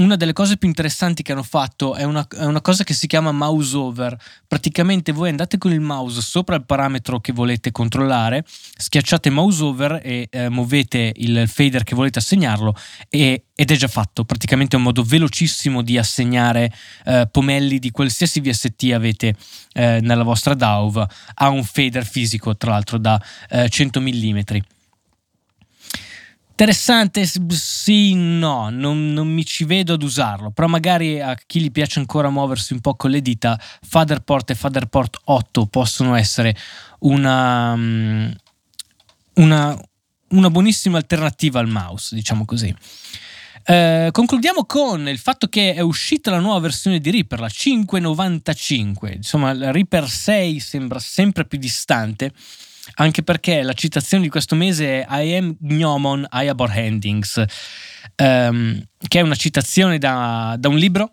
una 0.00 0.16
delle 0.16 0.32
cose 0.32 0.56
più 0.56 0.66
interessanti 0.66 1.22
che 1.22 1.30
hanno 1.30 1.44
fatto 1.44 1.94
è 1.94 2.02
una, 2.02 2.26
è 2.36 2.44
una, 2.44 2.60
cosa 2.60 2.82
che 2.82 2.94
si 2.94 3.06
chiama 3.06 3.30
mouse 3.30 3.76
over. 3.76 4.16
Praticamente 4.48 5.12
voi 5.12 5.28
andate 5.28 5.56
con 5.56 5.72
il 5.72 5.80
mouse 5.80 6.20
sopra 6.20 6.56
il 6.56 6.64
parametro 6.64 7.20
che 7.20 7.32
volete 7.32 7.70
controllare, 7.70 8.44
schiacciate 8.76 9.30
mouse 9.30 9.62
over 9.62 10.00
e 10.02 10.26
eh, 10.30 10.48
muovete 10.48 11.12
il 11.14 11.44
fader 11.46 11.84
che 11.84 11.94
volete 11.94 12.18
assegnarlo 12.18 12.74
e, 13.08 13.44
ed 13.54 13.70
è 13.70 13.76
già 13.76 13.86
fatto. 13.86 14.24
Praticamente 14.24 14.74
è 14.74 14.78
un 14.78 14.84
modo 14.84 15.04
velocissimo 15.04 15.80
di 15.80 15.96
assegnare 15.96 16.72
eh, 17.04 17.28
pomelli 17.30 17.78
di 17.78 17.92
qualsiasi 17.92 18.40
VST 18.40 18.90
avete 18.92 19.36
eh, 19.74 20.00
nella 20.02 20.24
vostra 20.24 20.54
DAW 20.54 21.06
a 21.34 21.48
un 21.50 21.62
fader 21.62 22.04
fisico, 22.04 22.56
tra 22.56 22.72
l'altro 22.72 22.98
da 22.98 23.20
100 23.68 24.00
mm. 24.00 24.38
Interessante, 26.56 27.28
sì, 27.48 28.14
no, 28.14 28.70
non, 28.70 29.12
non, 29.12 29.26
mi 29.26 29.44
ci 29.44 29.64
vedo 29.64 29.94
ad 29.94 30.02
usarlo, 30.04 30.52
però 30.52 30.68
magari 30.68 31.20
a 31.20 31.34
chi 31.34 31.60
gli 31.60 31.72
piace 31.72 31.98
ancora 31.98 32.30
muoversi 32.30 32.72
un 32.74 32.80
po' 32.80 32.94
con 32.94 33.10
le 33.10 33.20
dita, 33.20 33.60
Fatherport 33.82 34.50
e 34.50 34.54
Fatherport 34.54 35.18
8 35.24 35.66
possono 35.66 36.14
essere 36.14 36.56
una, 37.00 37.74
mm, 37.74 38.30
una, 39.34 39.76
una 40.28 40.50
buonissima 40.50 40.96
alternativa 40.96 41.58
al 41.58 41.66
mouse, 41.66 42.14
diciamo 42.14 42.44
così. 42.44 42.72
Eh, 43.66 44.10
concludiamo 44.12 44.64
con 44.64 45.08
il 45.08 45.18
fatto 45.18 45.48
che 45.48 45.74
è 45.74 45.80
uscita 45.80 46.30
la 46.30 46.38
nuova 46.38 46.60
versione 46.60 47.00
di 47.00 47.10
Reaper, 47.10 47.40
la 47.40 47.48
595. 47.48 49.10
Insomma, 49.10 49.52
la 49.54 49.72
Reaper 49.72 50.08
6 50.08 50.60
sembra 50.60 51.00
sempre 51.00 51.46
più 51.46 51.58
distante 51.58 52.30
anche 52.94 53.22
perché 53.22 53.62
la 53.62 53.72
citazione 53.72 54.22
di 54.22 54.28
questo 54.28 54.54
mese 54.54 55.04
è 55.04 55.22
I 55.22 55.34
am 55.36 55.56
Gnomon 55.60 56.26
Iabor 56.30 56.70
Handings, 56.70 57.42
um, 58.16 58.82
che 59.08 59.18
è 59.18 59.22
una 59.22 59.34
citazione 59.34 59.98
da, 59.98 60.56
da 60.58 60.68
un 60.68 60.76
libro 60.76 61.10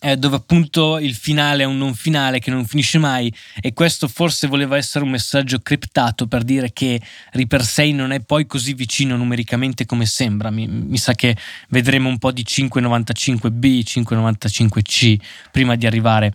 eh, 0.00 0.16
dove 0.16 0.36
appunto 0.36 0.98
il 0.98 1.14
finale 1.14 1.62
è 1.62 1.66
un 1.66 1.78
non 1.78 1.94
finale 1.94 2.38
che 2.38 2.50
non 2.50 2.66
finisce 2.66 2.98
mai 2.98 3.32
e 3.60 3.72
questo 3.72 4.06
forse 4.06 4.46
voleva 4.46 4.76
essere 4.76 5.04
un 5.04 5.10
messaggio 5.10 5.58
criptato 5.58 6.26
per 6.26 6.44
dire 6.44 6.72
che 6.72 7.00
Reaper 7.32 7.64
6 7.64 7.92
non 7.92 8.12
è 8.12 8.20
poi 8.20 8.46
così 8.46 8.74
vicino 8.74 9.16
numericamente 9.16 9.86
come 9.86 10.06
sembra. 10.06 10.50
Mi, 10.50 10.68
mi 10.68 10.98
sa 10.98 11.14
che 11.14 11.36
vedremo 11.70 12.08
un 12.08 12.18
po' 12.18 12.32
di 12.32 12.44
595B 12.46 13.82
595C 13.84 15.16
prima 15.50 15.74
di 15.74 15.86
arrivare 15.86 16.32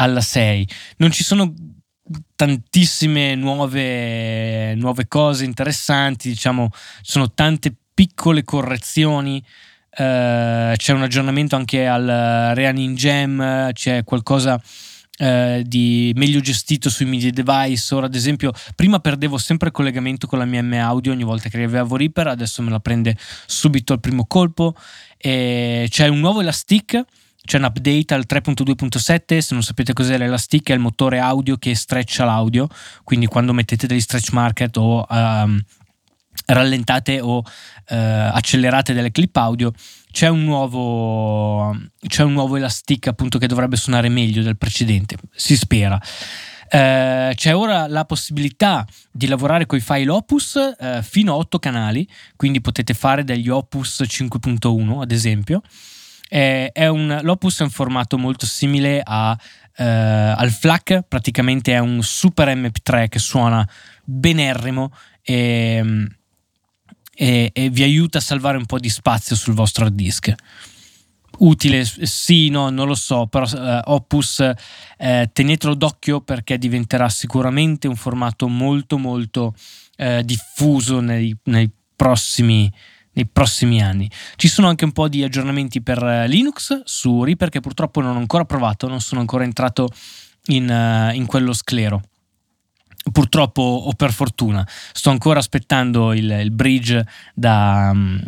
alla 0.00 0.20
6 0.20 0.68
non 0.98 1.10
ci 1.10 1.24
sono 1.24 1.52
tantissime 2.34 3.34
nuove, 3.34 4.74
nuove 4.74 5.08
cose 5.08 5.44
interessanti, 5.44 6.28
diciamo, 6.28 6.70
sono 7.02 7.32
tante 7.32 7.74
piccole 7.94 8.44
correzioni. 8.44 9.42
Uh, 9.90 10.74
c'è 10.76 10.92
un 10.92 11.02
aggiornamento 11.02 11.56
anche 11.56 11.86
al 11.86 12.52
Reaning 12.54 12.96
Gem, 12.96 13.72
c'è 13.72 14.04
qualcosa 14.04 14.54
uh, 14.54 15.62
di 15.62 16.12
meglio 16.14 16.38
gestito 16.40 16.88
sui 16.88 17.06
media 17.06 17.32
device. 17.32 17.94
Ora, 17.94 18.06
ad 18.06 18.14
esempio, 18.14 18.52
prima 18.76 19.00
perdevo 19.00 19.38
sempre 19.38 19.68
il 19.68 19.74
collegamento 19.74 20.28
con 20.28 20.38
la 20.38 20.44
mia 20.44 20.62
M 20.62 20.74
audio 20.74 21.10
ogni 21.10 21.24
volta 21.24 21.48
che 21.48 21.60
avevo 21.60 21.96
Reaper, 21.96 22.28
adesso 22.28 22.62
me 22.62 22.70
la 22.70 22.78
prende 22.78 23.16
subito 23.46 23.92
al 23.92 24.00
primo 24.00 24.26
colpo. 24.26 24.76
E 25.16 25.88
c'è 25.90 26.06
un 26.06 26.20
nuovo 26.20 26.40
Elastic 26.40 27.04
c'è 27.48 27.56
un 27.56 27.64
update 27.64 28.12
al 28.12 28.26
3.2.7, 28.28 29.38
se 29.38 29.54
non 29.54 29.62
sapete 29.62 29.94
cos'è 29.94 30.18
l'Elastic 30.18 30.68
è 30.68 30.74
il 30.74 30.80
motore 30.80 31.18
audio 31.18 31.56
che 31.56 31.74
streccia 31.74 32.26
l'audio, 32.26 32.68
quindi 33.04 33.24
quando 33.24 33.54
mettete 33.54 33.86
degli 33.86 34.02
stretch 34.02 34.32
market 34.32 34.76
o 34.76 35.06
um, 35.08 35.58
rallentate 36.44 37.20
o 37.22 37.38
uh, 37.38 37.44
accelerate 37.88 38.92
delle 38.92 39.10
clip 39.10 39.34
audio, 39.38 39.72
c'è 40.12 40.28
un, 40.28 40.44
nuovo, 40.44 41.74
c'è 42.06 42.22
un 42.22 42.34
nuovo 42.34 42.56
Elastic 42.56 43.06
appunto 43.06 43.38
che 43.38 43.46
dovrebbe 43.46 43.76
suonare 43.76 44.10
meglio 44.10 44.42
del 44.42 44.58
precedente, 44.58 45.16
si 45.34 45.56
spera. 45.56 45.98
Uh, 46.70 47.32
c'è 47.32 47.56
ora 47.56 47.86
la 47.86 48.04
possibilità 48.04 48.86
di 49.10 49.26
lavorare 49.26 49.64
con 49.64 49.78
i 49.78 49.80
file 49.80 50.10
Opus 50.10 50.74
uh, 50.78 51.00
fino 51.00 51.32
a 51.32 51.36
8 51.36 51.58
canali, 51.58 52.06
quindi 52.36 52.60
potete 52.60 52.92
fare 52.92 53.24
degli 53.24 53.48
Opus 53.48 54.02
5.1 54.06 55.00
ad 55.00 55.12
esempio. 55.12 55.62
È, 56.28 56.70
è 56.72 56.86
un, 56.86 57.20
l'Opus 57.22 57.60
è 57.60 57.62
un 57.62 57.70
formato 57.70 58.18
molto 58.18 58.44
simile 58.46 59.00
a, 59.02 59.30
uh, 59.30 59.82
al 59.82 60.50
FLAC, 60.50 61.02
praticamente 61.08 61.72
è 61.72 61.78
un 61.78 62.02
super 62.02 62.48
MP3 62.48 63.08
che 63.08 63.18
suona 63.18 63.66
benerrimo 64.04 64.92
e, 65.22 66.06
e, 67.14 67.50
e 67.52 67.70
vi 67.70 67.82
aiuta 67.82 68.18
a 68.18 68.22
salvare 68.22 68.56
un 68.56 68.66
po' 68.66 68.78
di 68.78 68.88
spazio 68.88 69.36
sul 69.36 69.54
vostro 69.54 69.84
hard 69.84 69.94
disk. 69.94 70.34
Utile, 71.38 71.84
sì, 71.84 72.48
no, 72.48 72.68
non 72.68 72.88
lo 72.88 72.96
so, 72.96 73.26
però 73.26 73.44
uh, 73.44 73.92
Opus 73.92 74.38
uh, 74.38 75.22
tenetelo 75.32 75.74
d'occhio 75.74 76.20
perché 76.20 76.58
diventerà 76.58 77.08
sicuramente 77.08 77.86
un 77.86 77.94
formato 77.94 78.48
molto 78.48 78.98
molto 78.98 79.54
uh, 79.98 80.22
diffuso 80.22 81.00
nei, 81.00 81.36
nei 81.44 81.70
prossimi 81.94 82.72
nei 83.18 83.26
prossimi 83.26 83.82
anni. 83.82 84.08
Ci 84.36 84.48
sono 84.48 84.68
anche 84.68 84.84
un 84.84 84.92
po' 84.92 85.08
di 85.08 85.24
aggiornamenti 85.24 85.82
per 85.82 86.02
eh, 86.02 86.28
Linux 86.28 86.82
su 86.84 87.24
Reaper 87.24 87.48
che 87.48 87.60
purtroppo 87.60 88.00
non 88.00 88.16
ho 88.16 88.18
ancora 88.18 88.44
provato, 88.44 88.86
non 88.86 89.00
sono 89.00 89.20
ancora 89.20 89.44
entrato 89.44 89.88
in, 90.46 90.68
uh, 90.68 91.14
in 91.14 91.26
quello 91.26 91.52
sclero. 91.52 92.02
Purtroppo 93.10 93.62
o 93.62 93.92
per 93.94 94.12
fortuna 94.12 94.66
sto 94.92 95.10
ancora 95.10 95.38
aspettando 95.38 96.12
il, 96.12 96.30
il 96.30 96.50
bridge 96.50 97.04
da, 97.34 97.90
um, 97.92 98.20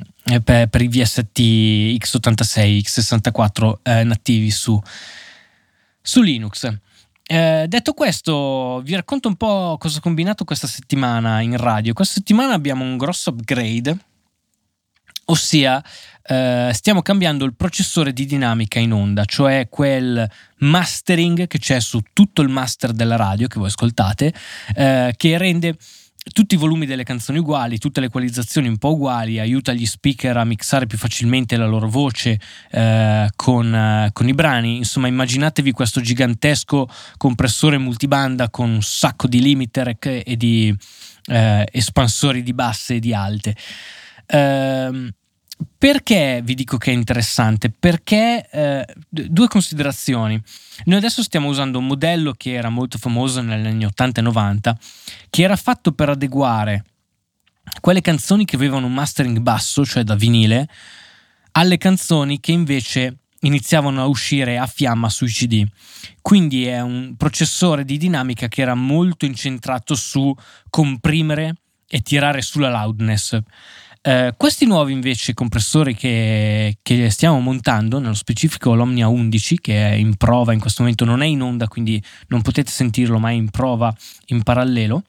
per, 0.43 0.69
per, 0.69 0.81
i 0.81 0.89
VST 0.89 1.39
x86, 1.39 2.81
x64 2.81 3.73
eh, 3.83 4.05
nativi 4.05 4.51
su, 4.51 4.81
su 6.01 6.23
Linux. 6.23 6.73
Eh, 7.23 7.67
detto 7.69 7.93
questo, 7.93 8.81
vi 8.83 8.95
racconto 8.95 9.29
un 9.29 9.37
po' 9.37 9.77
cosa 9.79 9.99
ho 9.99 10.01
combinato 10.01 10.45
questa 10.45 10.67
settimana 10.67 11.41
in 11.43 11.57
radio. 11.57 11.93
Questa 11.93 12.15
settimana 12.15 12.55
abbiamo 12.55 12.83
un 12.83 12.97
grosso 12.97 13.31
upgrade 13.31 13.97
ossia 15.31 15.83
eh, 16.23 16.71
stiamo 16.73 17.03
cambiando 17.03 17.45
il 17.45 17.55
processore 17.55 18.13
di 18.13 18.27
dinamica 18.27 18.79
in 18.79 18.93
onda, 18.93 19.25
cioè 19.25 19.69
quel 19.69 20.29
mastering 20.59 21.47
che 21.47 21.59
c'è 21.59 21.81
su 21.81 22.01
tutto 22.13 22.43
il 22.43 22.49
master 22.49 22.93
della 22.93 23.17
radio 23.17 23.49
che 23.49 23.59
voi 23.59 23.69
ascoltate, 23.69 24.33
eh, 24.75 25.15
che 25.17 25.39
rende 25.39 25.77
tutti 26.33 26.55
i 26.55 26.59
volumi 26.59 26.85
delle 26.85 27.03
canzoni 27.03 27.39
uguali, 27.39 27.79
tutte 27.79 28.01
le 28.01 28.07
equalizzazioni 28.07 28.69
un 28.69 28.77
po' 28.77 28.93
uguali, 28.93 29.41
aiuta 29.41 29.73
gli 29.73 29.87
speaker 29.87 30.37
a 30.37 30.45
mixare 30.45 30.87
più 30.87 30.99
facilmente 30.99 31.57
la 31.57 31.67
loro 31.67 31.89
voce 31.89 32.39
eh, 32.71 33.29
con, 33.35 33.75
eh, 33.75 34.11
con, 34.13 34.29
i 34.29 34.35
brani. 34.35 34.77
Insomma, 34.77 35.09
immaginatevi 35.09 35.73
questo 35.73 36.01
gigantesco 36.01 36.89
compressore 37.17 37.79
multibanda 37.79 38.51
con 38.51 38.69
un 38.69 38.83
sacco 38.83 39.27
di 39.27 39.41
limiter 39.41 39.97
e 39.99 40.37
di 40.37 40.77
eh, 41.27 41.67
espansori 41.73 42.43
di 42.43 42.53
basse 42.53 42.97
e 42.97 43.01
di 43.01 43.15
alte. 43.15 43.57
Uh, 44.33 45.09
perché 45.77 46.41
vi 46.43 46.55
dico 46.55 46.79
che 46.79 46.91
è 46.91 46.95
interessante? 46.95 47.71
Perché 47.71 48.49
eh, 48.51 48.87
due 49.09 49.49
considerazioni. 49.49 50.41
Noi 50.85 50.99
adesso 50.99 51.23
stiamo 51.23 51.49
usando 51.49 51.79
un 51.79 51.87
modello 51.87 52.33
che 52.33 52.53
era 52.53 52.71
molto 52.71 52.99
famoso 52.99 53.43
negli 53.43 53.67
anni 53.67 53.85
80 53.85 54.21
e 54.21 54.23
90, 54.23 54.79
che 55.29 55.43
era 55.43 55.57
fatto 55.57 55.93
per 55.93 56.09
adeguare 56.11 56.85
quelle 57.81 58.01
canzoni 58.01 58.45
che 58.45 58.57
avevano 58.57 58.87
un 58.87 58.95
mastering 58.95 59.39
basso, 59.39 59.85
cioè 59.85 60.03
da 60.03 60.15
vinile, 60.15 60.69
alle 61.53 61.79
canzoni 61.79 62.41
che 62.41 62.53
invece 62.53 63.19
iniziavano 63.41 64.03
a 64.03 64.07
uscire 64.07 64.59
a 64.59 64.67
fiamma 64.67 65.09
sui 65.09 65.29
CD. 65.29 65.67
Quindi 66.21 66.67
è 66.67 66.81
un 66.81 67.15
processore 67.17 67.85
di 67.85 67.97
dinamica 67.97 68.49
che 68.49 68.63
era 68.63 68.75
molto 68.75 69.25
incentrato 69.25 69.95
su 69.95 70.35
comprimere 70.69 71.55
e 71.87 72.01
tirare 72.01 72.43
sulla 72.43 72.71
loudness. 72.71 73.39
Eh, 74.03 74.33
questi 74.35 74.65
nuovi 74.65 74.95
invece 74.95 75.35
compressori 75.35 75.95
che, 75.95 76.79
che, 76.81 77.11
stiamo 77.11 77.39
montando, 77.41 77.99
nello 77.99 78.15
specifico 78.15 78.75
l'Omnia 78.75 79.09
11 79.09 79.61
che 79.61 79.91
è 79.91 79.93
in 79.93 80.17
prova 80.17 80.55
in 80.55 80.61
questo 80.61 80.81
momento, 80.83 81.05
non 81.05 81.21
è 81.21 81.27
in 81.27 81.43
onda 81.43 81.69
quindi 81.69 82.03
non 82.29 82.41
potete 82.41 82.71
sentirlo 82.71 83.19
ma 83.19 83.29
è 83.29 83.35
in 83.35 83.51
prova 83.51 83.95
in 84.29 84.43
parallelo, 84.43 85.03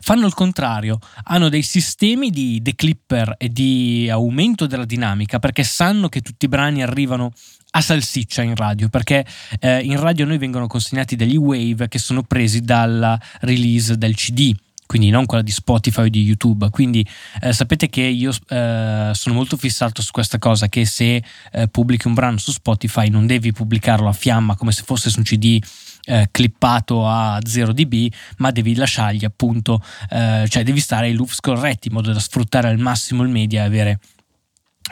fanno 0.00 0.26
il 0.26 0.32
contrario, 0.32 0.98
hanno 1.24 1.50
dei 1.50 1.60
sistemi 1.60 2.30
di 2.30 2.62
declipper 2.62 3.34
e 3.36 3.50
di 3.50 4.08
aumento 4.10 4.66
della 4.66 4.86
dinamica 4.86 5.38
perché 5.38 5.62
sanno 5.62 6.08
che 6.08 6.22
tutti 6.22 6.46
i 6.46 6.48
brani 6.48 6.82
arrivano 6.82 7.32
a 7.74 7.82
salsiccia 7.82 8.40
in 8.40 8.54
radio 8.54 8.88
perché 8.88 9.26
eh, 9.60 9.80
in 9.80 10.00
radio 10.00 10.24
noi 10.24 10.38
vengono 10.38 10.66
consegnati 10.66 11.16
degli 11.16 11.36
wave 11.36 11.88
che 11.88 11.98
sono 11.98 12.22
presi 12.22 12.62
dalla 12.62 13.20
release 13.40 13.98
del 13.98 14.14
CD 14.14 14.54
quindi 14.86 15.10
non 15.10 15.26
quella 15.26 15.42
di 15.42 15.50
Spotify 15.50 16.02
o 16.02 16.08
di 16.08 16.22
YouTube. 16.22 16.68
Quindi 16.70 17.06
eh, 17.40 17.52
sapete 17.52 17.88
che 17.88 18.02
io 18.02 18.30
eh, 18.48 19.10
sono 19.14 19.34
molto 19.34 19.56
fissato 19.56 20.02
su 20.02 20.10
questa 20.12 20.38
cosa, 20.38 20.68
che 20.68 20.84
se 20.84 21.22
eh, 21.52 21.68
pubblichi 21.68 22.06
un 22.06 22.14
brano 22.14 22.38
su 22.38 22.52
Spotify 22.52 23.08
non 23.08 23.26
devi 23.26 23.52
pubblicarlo 23.52 24.08
a 24.08 24.12
fiamma 24.12 24.54
come 24.56 24.72
se 24.72 24.82
fosse 24.84 25.10
su 25.10 25.18
un 25.18 25.24
CD 25.24 25.58
eh, 26.04 26.28
clippato 26.30 27.06
a 27.06 27.38
0 27.42 27.72
dB, 27.72 28.12
ma 28.38 28.50
devi 28.50 28.74
lasciargli 28.74 29.24
appunto, 29.24 29.82
eh, 30.10 30.46
cioè 30.48 30.62
devi 30.62 30.80
stare 30.80 31.06
ai 31.06 31.14
loops 31.14 31.40
corretti 31.40 31.88
in 31.88 31.94
modo 31.94 32.12
da 32.12 32.20
sfruttare 32.20 32.68
al 32.68 32.78
massimo 32.78 33.22
il 33.22 33.28
media 33.28 33.62
e 33.62 33.66
avere 33.66 33.98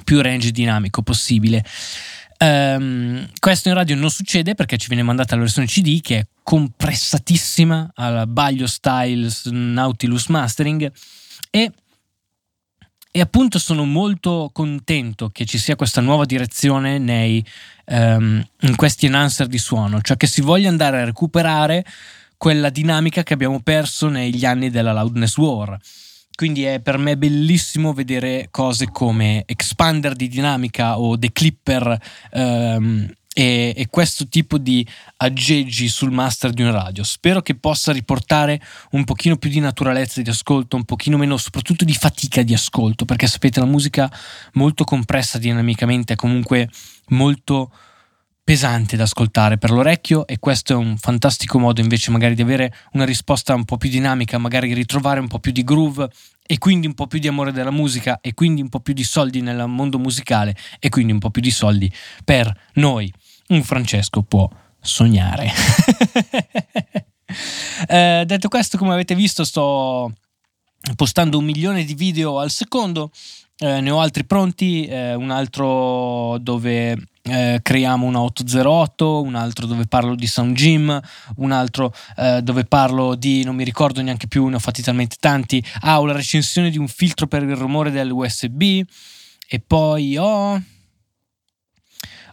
più 0.05 0.21
range 0.21 0.51
dinamico 0.51 1.03
possibile. 1.03 1.65
Um, 2.43 3.29
questo 3.39 3.69
in 3.69 3.75
radio 3.75 3.95
non 3.97 4.09
succede 4.09 4.55
perché 4.55 4.79
ci 4.79 4.89
viene 4.89 5.03
mandata 5.03 5.35
la 5.35 5.43
versione 5.43 5.67
CD 5.67 6.01
che 6.01 6.19
è 6.19 6.27
compressatissima 6.43 7.91
al 7.97 8.27
Baglio 8.29 8.67
Styles 8.67 9.45
Nautilus 9.45 10.29
Mastering 10.29 10.91
e, 11.51 11.73
e, 13.11 13.21
appunto 13.21 13.59
sono 13.59 13.85
molto 13.85 14.49
contento 14.55 15.29
che 15.29 15.45
ci 15.45 15.59
sia 15.59 15.77
questa 15.77 16.01
nuova 16.01 16.25
direzione 16.25 16.97
nei, 16.97 17.45
um, 17.85 18.43
in 18.61 18.75
questi 18.75 19.05
enhancer 19.05 19.47
di 19.47 19.59
suono, 19.59 20.01
cioè 20.01 20.17
che 20.17 20.27
si 20.27 20.41
voglia 20.41 20.71
andare 20.71 21.03
a 21.03 21.05
recuperare 21.05 21.85
quella 22.39 22.71
dinamica 22.71 23.23
che 23.23 23.35
abbiamo 23.35 23.61
perso 23.61 24.09
negli 24.09 24.47
anni 24.47 24.71
della 24.71 24.95
Loudness 24.95 25.37
War 25.37 25.79
quindi 26.41 26.65
è 26.65 26.81
per 26.81 26.97
me 26.97 27.19
bellissimo 27.19 27.93
vedere 27.93 28.49
cose 28.51 28.89
come 28.91 29.43
Expander 29.45 30.15
di 30.15 30.27
dinamica 30.27 30.99
o 30.99 31.19
The 31.19 31.33
Clipper 31.33 32.01
ehm, 32.33 33.13
e, 33.35 33.75
e, 33.77 33.87
questo 33.91 34.27
tipo 34.27 34.57
di 34.57 34.87
aggeggi 35.19 35.91
sul 35.91 36.11
master 36.11 36.53
di 36.53 36.63
un 36.63 36.73
radio. 36.73 37.05
Spero 37.05 37.43
che 37.43 37.57
possa 37.57 37.93
riportare 37.93 38.59
un 38.93 39.05
pochino 39.05 39.37
più 39.37 39.51
di 39.51 39.61
naturalezza 39.61 40.23
di 40.23 40.31
ascolto, 40.31 40.77
un 40.77 40.87
pochino 40.87 41.19
meno 41.19 41.37
soprattutto 41.37 41.85
di 41.85 41.93
fatica 41.93 42.41
di 42.41 42.55
ascolto, 42.55 43.05
perché 43.05 43.27
sapete 43.27 43.61
la 43.61 43.67
musica 43.67 44.11
molto 44.55 44.85
compressa 44.85 45.37
dinamicamente 45.37 46.15
è 46.15 46.17
comunque 46.17 46.71
molto 47.09 47.71
pesante 48.51 48.97
da 48.97 49.05
ascoltare 49.05 49.59
per 49.59 49.71
l'orecchio 49.71 50.27
e 50.27 50.41
questo 50.41 50.73
è 50.73 50.77
un 50.77 50.97
fantastico 50.99 51.61
modo 51.61 51.81
invece 51.81 52.11
magari 52.11 52.35
di 52.35 52.43
avere 52.43 52.75
una 52.95 53.05
risposta 53.05 53.55
un 53.55 53.65
po' 53.65 53.77
più 53.77 53.89
dinamica, 53.89 54.39
magari 54.39 54.75
ritrovare 54.75 55.21
un 55.21 55.29
po' 55.29 55.39
più 55.39 55.53
di 55.53 55.63
groove 55.63 56.11
e 56.45 56.59
quindi 56.59 56.89
un 56.89 56.95
po' 56.95 57.07
più 57.07 57.21
di 57.21 57.29
amore 57.29 57.53
della 57.53 57.71
musica 57.71 58.19
e 58.21 58.35
quindi 58.35 58.61
un 58.61 58.69
po' 58.69 58.81
più 58.81 58.93
di 58.93 59.05
soldi 59.05 59.41
nel 59.41 59.69
mondo 59.69 60.01
musicale 60.01 60.57
e 60.81 60.89
quindi 60.89 61.13
un 61.13 61.21
po' 61.21 61.31
più 61.31 61.41
di 61.41 61.53
soldi 61.53 61.89
per 62.25 62.53
noi. 62.73 63.15
Un 63.51 63.63
Francesco 63.63 64.23
può 64.23 64.51
sognare. 64.81 65.53
eh, 67.87 68.25
detto 68.27 68.49
questo, 68.49 68.79
come 68.79 68.95
avete 68.95 69.15
visto, 69.15 69.45
sto 69.45 70.13
postando 70.97 71.39
un 71.39 71.45
milione 71.45 71.85
di 71.85 71.95
video 71.95 72.41
al 72.41 72.51
secondo. 72.51 73.13
Eh, 73.63 73.83
ne 73.83 73.91
ho 73.91 74.01
altri 74.01 74.25
pronti, 74.25 74.87
eh, 74.87 75.13
un 75.15 75.31
altro 75.31 76.39
dove 76.39 76.97
eh, 77.25 77.61
creiamo 77.63 78.07
una 78.07 78.23
808, 78.23 79.21
un 79.21 79.35
altro 79.35 79.67
dove 79.67 79.85
parlo 79.87 80.15
di 80.15 80.27
Sound 80.27 80.57
Gym, 80.57 80.99
un 81.37 81.53
altro 81.53 81.93
eh, 82.17 82.41
dove 82.43 82.65
parlo 82.65 83.15
di, 83.15 83.45
non 83.45 83.55
mi 83.57 83.65
ricordo 83.65 84.01
neanche 84.01 84.29
più, 84.29 84.47
ne 84.47 84.55
ho 84.55 84.59
fatti 84.59 84.81
talmente 84.81 85.17
tanti, 85.21 85.63
ah, 85.83 86.01
ho 86.01 86.07
la 86.07 86.15
recensione 86.15 86.71
di 86.71 86.79
un 86.79 86.89
filtro 86.89 87.27
per 87.27 87.43
il 87.43 87.55
rumore 87.55 87.91
dell'USB 87.91 88.63
e 89.47 89.61
poi 89.61 90.17
ho... 90.17 90.63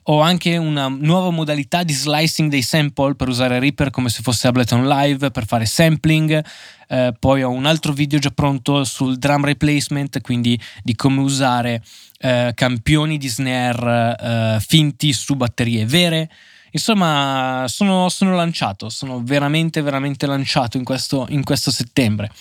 Ho 0.09 0.21
anche 0.21 0.55
una 0.55 0.87
nuova 0.87 1.31
modalità 1.31 1.83
di 1.83 1.91
slicing 1.91 2.49
dei 2.49 2.61
sample 2.61 3.15
per 3.15 3.27
usare 3.27 3.59
Reaper 3.59 3.89
come 3.89 4.07
se 4.07 4.21
fosse 4.21 4.47
Ableton 4.47 4.87
Live 4.87 5.31
per 5.31 5.45
fare 5.45 5.65
sampling. 5.65 6.45
Eh, 6.87 7.13
poi 7.19 7.43
ho 7.43 7.49
un 7.49 7.65
altro 7.65 7.91
video 7.91 8.17
già 8.17 8.29
pronto 8.29 8.85
sul 8.85 9.17
drum 9.17 9.43
replacement, 9.43 10.21
quindi 10.21 10.57
di 10.81 10.95
come 10.95 11.19
usare 11.19 11.83
eh, 12.19 12.53
campioni 12.55 13.17
di 13.17 13.27
snare 13.27 14.15
eh, 14.17 14.57
finti 14.65 15.11
su 15.11 15.35
batterie 15.35 15.85
vere. 15.85 16.29
Insomma, 16.71 17.65
sono, 17.67 18.07
sono, 18.07 18.33
lanciato, 18.33 18.87
sono 18.87 19.21
veramente, 19.21 19.81
veramente 19.81 20.25
lanciato 20.25 20.77
in 20.77 20.85
questo, 20.85 21.25
in 21.31 21.43
questo 21.43 21.69
settembre. 21.69 22.31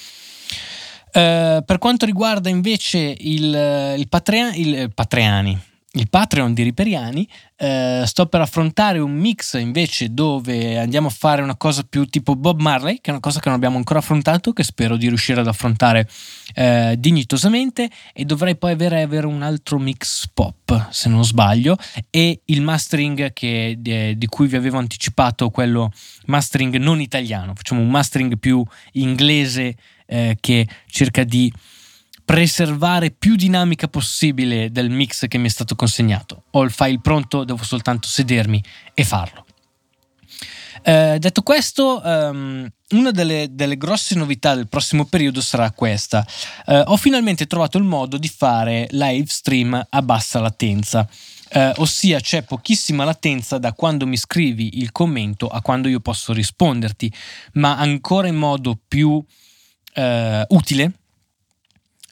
Uh, 1.07 1.65
per 1.65 1.79
quanto 1.79 2.05
riguarda 2.05 2.51
invece 2.51 3.17
il, 3.19 3.95
il, 3.97 4.07
Patreon, 4.07 4.55
il 4.55 4.93
Patreani, 4.93 5.59
il 5.97 6.09
Patreon 6.09 6.53
di 6.53 6.63
Riperiani, 6.63 7.29
eh, 7.57 8.03
sto 8.05 8.27
per 8.27 8.43
affrontare 8.43 8.99
un 8.99 9.13
mix 9.13 9.59
invece 9.59 10.13
dove 10.13 10.79
andiamo 10.79 11.09
a 11.09 11.11
fare 11.11 11.43
una 11.43 11.57
cosa 11.57 11.85
più 11.89 12.05
tipo 12.07 12.37
Bob 12.37 12.61
Marley, 12.61 12.97
che 12.97 13.09
è 13.09 13.11
una 13.11 13.21
cosa 13.21 13.41
che 13.41 13.49
non 13.49 13.57
abbiamo 13.57 13.79
ancora 13.79 14.01
affrontato, 14.01 14.53
che 14.53 14.63
spero 14.63 14.97
di 14.97 15.09
riuscire 15.09 15.41
ad 15.41 15.47
affrontare 15.47 16.09
eh, 16.55 16.97
dignitosamente 16.99 17.89
e 18.13 18.25
dovrei 18.25 18.57
poi 18.57 18.73
avere, 18.73 19.03
avere, 19.03 19.27
un 19.27 19.43
altro 19.43 19.79
mix 19.79 20.29
pop, 20.33 20.89
se 20.91 21.09
non 21.09 21.25
sbaglio, 21.25 21.77
e 22.11 22.41
il 22.45 22.61
mastering 22.61 23.33
che, 23.33 23.77
di, 23.79 24.17
di 24.19 24.27
cui 24.27 24.47
vi 24.47 24.57
avevo 24.57 24.79
anticipato, 24.79 25.51
quello 25.51 25.91
mastering 26.27 26.77
non 26.77 27.01
italiano, 27.01 27.55
facciamo 27.55 27.81
un 27.81 27.89
mastering 27.89 28.39
più 28.39 28.63
inglese 28.93 29.77
eh, 30.07 30.37
che 30.41 30.67
cerca 30.87 31.25
di 31.25 31.51
preservare 32.27 33.13
più 33.13 33.37
dinamica 33.37 33.87
possibile 33.87 34.73
del 34.73 34.91
mix 34.91 35.29
che 35.29 35.39
mi 35.39 35.47
è 35.47 35.51
stato 35.51 35.77
consegnato. 35.77 36.43
Ho 36.51 36.65
il 36.65 36.73
file 36.73 36.99
pronto, 36.99 37.45
devo 37.45 37.63
soltanto 37.63 38.09
sedermi 38.09 38.61
e 38.95 39.05
farlo. 39.05 39.47
Eh, 40.83 41.19
detto 41.21 41.43
questo, 41.43 42.03
um, 42.05 42.69
una 42.91 43.11
delle, 43.13 43.47
delle, 43.53 43.77
grosse 43.77 44.17
novità 44.17 44.57
del 44.57 44.67
prossimo 44.67 45.05
periodo 45.05 45.41
sarà 45.41 45.71
questa. 45.71 46.27
Eh, 46.67 46.83
ho 46.87 46.97
finalmente 46.97 47.47
trovato 47.47 47.79
il 47.79 47.85
modo 47.85 48.19
di 48.19 48.29
fare 48.29 48.89
live 48.91 49.29
stream 49.29 49.87
a 49.89 50.03
bassa 50.03 50.41
latenza. 50.41 51.09
Eh, 51.49 51.73
ossia 51.77 52.19
c'è 52.19 52.43
pochissima 52.43 53.05
latenza 53.05 53.59
da 53.59 53.73
quando 53.73 54.05
mi 54.05 54.17
scrivi 54.17 54.79
il 54.79 54.91
commento 54.91 55.47
a 55.47 55.63
quando 55.63 55.87
io 55.87 56.01
posso 56.01 56.33
risponderti, 56.33 57.13
ma 57.53 57.79
ancora 57.79 58.27
in 58.27 58.35
modo 58.35 58.77
più 58.89 59.25
eh, 59.95 60.45
utile 60.49 60.93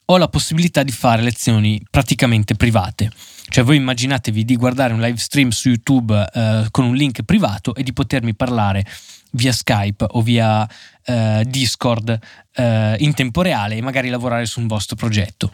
ho 0.06 0.16
la 0.18 0.28
possibilità 0.28 0.82
di 0.82 0.92
fare 0.92 1.22
lezioni 1.22 1.80
praticamente 1.90 2.54
private. 2.54 3.10
Cioè 3.48 3.64
voi 3.64 3.76
immaginatevi 3.76 4.44
di 4.44 4.56
guardare 4.56 4.92
un 4.92 5.00
live 5.00 5.18
stream 5.18 5.50
su 5.50 5.68
YouTube 5.68 6.28
eh, 6.32 6.66
con 6.70 6.84
un 6.84 6.94
link 6.94 7.22
privato 7.22 7.74
e 7.74 7.82
di 7.82 7.92
potermi 7.92 8.34
parlare 8.34 8.84
via 9.32 9.52
Skype 9.52 10.06
o 10.10 10.22
via 10.22 10.68
eh, 11.04 11.44
Discord 11.46 12.18
eh, 12.54 12.96
in 12.98 13.14
tempo 13.14 13.42
reale 13.42 13.76
e 13.76 13.82
magari 13.82 14.08
lavorare 14.08 14.46
su 14.46 14.60
un 14.60 14.66
vostro 14.66 14.96
progetto. 14.96 15.50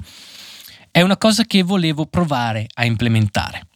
È 0.91 1.01
una 1.03 1.17
cosa 1.17 1.45
che 1.45 1.63
volevo 1.63 2.07
provare 2.07 2.67
a 2.75 2.85
implementare. 2.85 3.67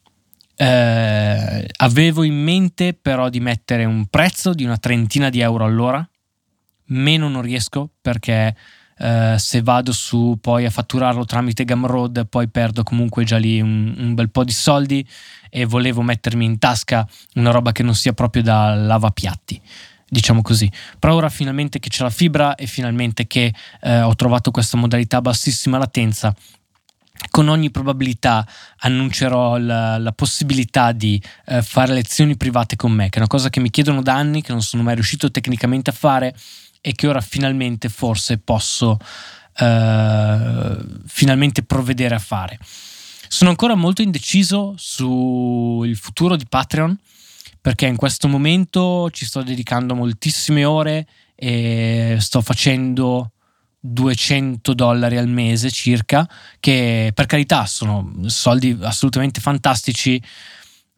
Eh, 0.56 1.68
avevo 1.76 2.22
in 2.22 2.34
mente 2.34 2.94
però 2.94 3.28
di 3.28 3.40
mettere 3.40 3.84
un 3.84 4.06
prezzo 4.06 4.54
di 4.54 4.64
una 4.64 4.78
trentina 4.78 5.28
di 5.28 5.40
euro 5.40 5.64
all'ora, 5.64 6.08
meno 6.87 7.28
non 7.28 7.42
riesco 7.42 7.90
perché 8.00 8.54
Uh, 8.96 9.37
se 9.37 9.61
vado 9.61 9.92
su 9.92 10.38
poi 10.40 10.66
a 10.66 10.70
fatturarlo 10.70 11.24
tramite 11.24 11.64
Gumroad 11.64 12.28
poi 12.28 12.46
perdo 12.46 12.85
comunque 12.85 13.24
già 13.24 13.38
lì 13.38 13.61
un, 13.61 13.92
un, 13.98 14.14
bel 14.14 14.30
po' 14.30 14.44
di 14.44 14.52
soldi 14.52 15.04
e 15.50 15.64
volevo 15.64 16.00
mettermi 16.02 16.44
in 16.44 16.59
tasca 16.59 17.04
una 17.35 17.50
roba 17.50 17.72
che 17.72 17.83
non 17.83 17.96
sia 17.96 18.12
proprio 18.12 18.42
da 18.42 18.72
lavapiatti 18.76 19.61
diciamo 20.07 20.42
così. 20.42 20.70
Però 20.98 21.14
ora 21.14 21.28
finalmente 21.28 21.80
che 21.80 21.88
c'è 21.88 22.04
la 22.04 22.11
fibra 22.11 22.54
e 22.54 22.66
finalmente 22.66 23.26
che 23.26 23.52
uh, 23.83 23.90
ho 24.04 24.14
trovato 24.14 24.52
questa 24.52 24.76
modalità 24.76 25.20
bassissima 25.20 25.76
latenza 25.76 26.35
con 27.30 27.48
ogni 27.48 27.70
probabilità 27.70 28.46
annuncerò 28.78 29.57
la, 29.57 29.98
la 29.98 30.12
possibilità 30.12 30.92
di 30.92 31.20
uh, 31.46 31.62
fare 31.62 31.92
lezioni 31.92 32.37
private 32.37 32.76
con 32.76 32.92
me 32.92 33.09
che 33.09 33.16
è 33.16 33.18
una 33.18 33.28
cosa 33.28 33.50
che 33.50 33.61
mi 33.61 33.70
chiedono 33.70 34.02
da 34.02 34.14
anni 34.14 34.42
che 34.42 34.52
non 34.52 34.62
sono 34.62 34.83
mai 34.83 34.94
riuscito 34.94 35.30
tecnicamente 35.30 35.90
a 35.90 35.92
fare 35.92 36.35
e 36.86 36.92
che 36.92 37.06
ora 37.06 37.22
finalmente 37.22 37.88
forse 37.88 38.36
posso 38.36 38.98
uh, 38.98 40.86
finalmente 41.06 41.62
provvedere 41.62 42.14
a 42.14 42.18
fare. 42.18 42.58
Sono 43.26 43.48
ancora 43.48 43.74
molto 43.74 44.02
indeciso 44.02 44.74
sul 44.76 45.96
futuro 45.96 46.36
di 46.36 46.44
Patreon 46.46 46.94
perché 47.58 47.86
in 47.86 47.96
questo 47.96 48.28
momento 48.28 49.08
ci 49.12 49.24
sto 49.24 49.42
dedicando 49.42 49.94
moltissime 49.94 50.66
ore 50.66 51.06
e 51.34 52.18
sto 52.20 52.42
facendo 52.42 53.32
200 53.80 54.74
dollari 54.74 55.16
al 55.16 55.28
mese 55.28 55.70
circa, 55.70 56.28
che 56.60 57.12
per 57.14 57.24
carità 57.24 57.64
sono 57.64 58.12
soldi 58.26 58.76
assolutamente 58.82 59.40
fantastici, 59.40 60.22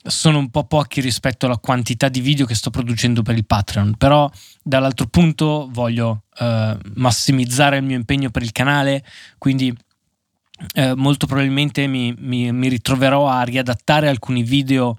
sono 0.06 0.38
un 0.38 0.50
po' 0.50 0.64
pochi 0.64 1.00
rispetto 1.00 1.46
alla 1.46 1.58
quantità 1.58 2.08
di 2.08 2.20
video 2.20 2.46
che 2.46 2.54
sto 2.54 2.70
producendo 2.70 3.22
per 3.22 3.36
il 3.36 3.46
Patreon, 3.46 3.96
però 3.96 4.30
dall'altro 4.62 5.06
punto 5.06 5.68
voglio 5.70 6.24
uh, 6.38 6.76
massimizzare 6.94 7.78
il 7.78 7.84
mio 7.84 7.96
impegno 7.96 8.30
per 8.30 8.42
il 8.42 8.52
canale, 8.52 9.04
quindi 9.38 9.74
uh, 10.74 10.92
molto 10.94 11.26
probabilmente 11.26 11.86
mi, 11.86 12.14
mi, 12.18 12.52
mi, 12.52 12.68
ritroverò 12.68 13.28
a 13.28 13.42
riadattare 13.42 14.08
alcuni 14.08 14.42
video 14.42 14.98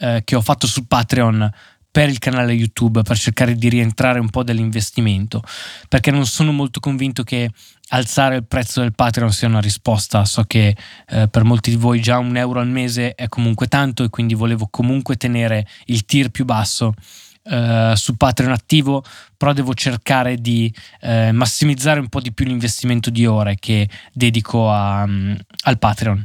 uh, 0.00 0.18
che 0.24 0.36
ho 0.36 0.40
fatto 0.40 0.66
sul 0.66 0.86
Patreon 0.86 1.50
per 1.92 2.08
il 2.08 2.18
canale 2.18 2.54
YouTube 2.54 3.02
per 3.02 3.18
cercare 3.18 3.54
di 3.54 3.68
rientrare 3.68 4.18
un 4.18 4.30
po' 4.30 4.42
dell'investimento, 4.42 5.42
perché 5.88 6.10
non 6.10 6.24
sono 6.24 6.50
molto 6.50 6.80
convinto 6.80 7.22
che 7.22 7.50
alzare 7.88 8.36
il 8.36 8.46
prezzo 8.46 8.80
del 8.80 8.94
Patreon 8.94 9.30
sia 9.30 9.46
una 9.46 9.60
risposta. 9.60 10.24
So 10.24 10.44
che 10.44 10.74
eh, 11.08 11.28
per 11.28 11.44
molti 11.44 11.68
di 11.68 11.76
voi 11.76 12.00
già 12.00 12.16
un 12.16 12.34
euro 12.36 12.60
al 12.60 12.68
mese 12.68 13.14
è 13.14 13.28
comunque 13.28 13.66
tanto 13.68 14.04
e 14.04 14.08
quindi 14.08 14.32
volevo 14.32 14.68
comunque 14.70 15.16
tenere 15.16 15.66
il 15.86 16.06
tier 16.06 16.30
più 16.30 16.44
basso. 16.44 16.94
Uh, 17.44 17.96
su 17.96 18.16
Patreon 18.16 18.52
attivo, 18.52 19.02
però 19.36 19.52
devo 19.52 19.74
cercare 19.74 20.36
di 20.36 20.72
uh, 21.00 21.32
massimizzare 21.32 21.98
un 21.98 22.08
po' 22.08 22.20
di 22.20 22.32
più 22.32 22.44
l'investimento 22.44 23.10
di 23.10 23.26
ore 23.26 23.56
che 23.58 23.88
dedico 24.12 24.70
a, 24.70 25.02
um, 25.02 25.36
al 25.64 25.76
Patreon. 25.76 26.24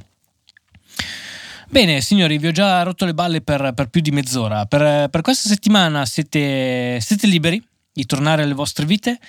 Bene, 1.70 1.99
signori, 1.99 2.38
vi 2.38 2.47
ho 2.47 2.51
già 2.51 2.82
rotto 2.84 3.03
le 3.03 3.13
balle 3.13 3.41
per, 3.41 3.74
per 3.74 3.89
più 3.89 3.99
di 3.99 4.11
mezz'ora. 4.11 4.65
Per, 4.65 5.09
per 5.09 5.22
questa 5.22 5.49
settimana 5.49 6.05
siete, 6.05 6.99
siete, 7.01 7.28
liberi 7.28 7.61
di 7.91 8.05
tornare 8.05 8.43
alle 8.43 8.53
vostre 8.53 8.86
vite. 8.86 9.20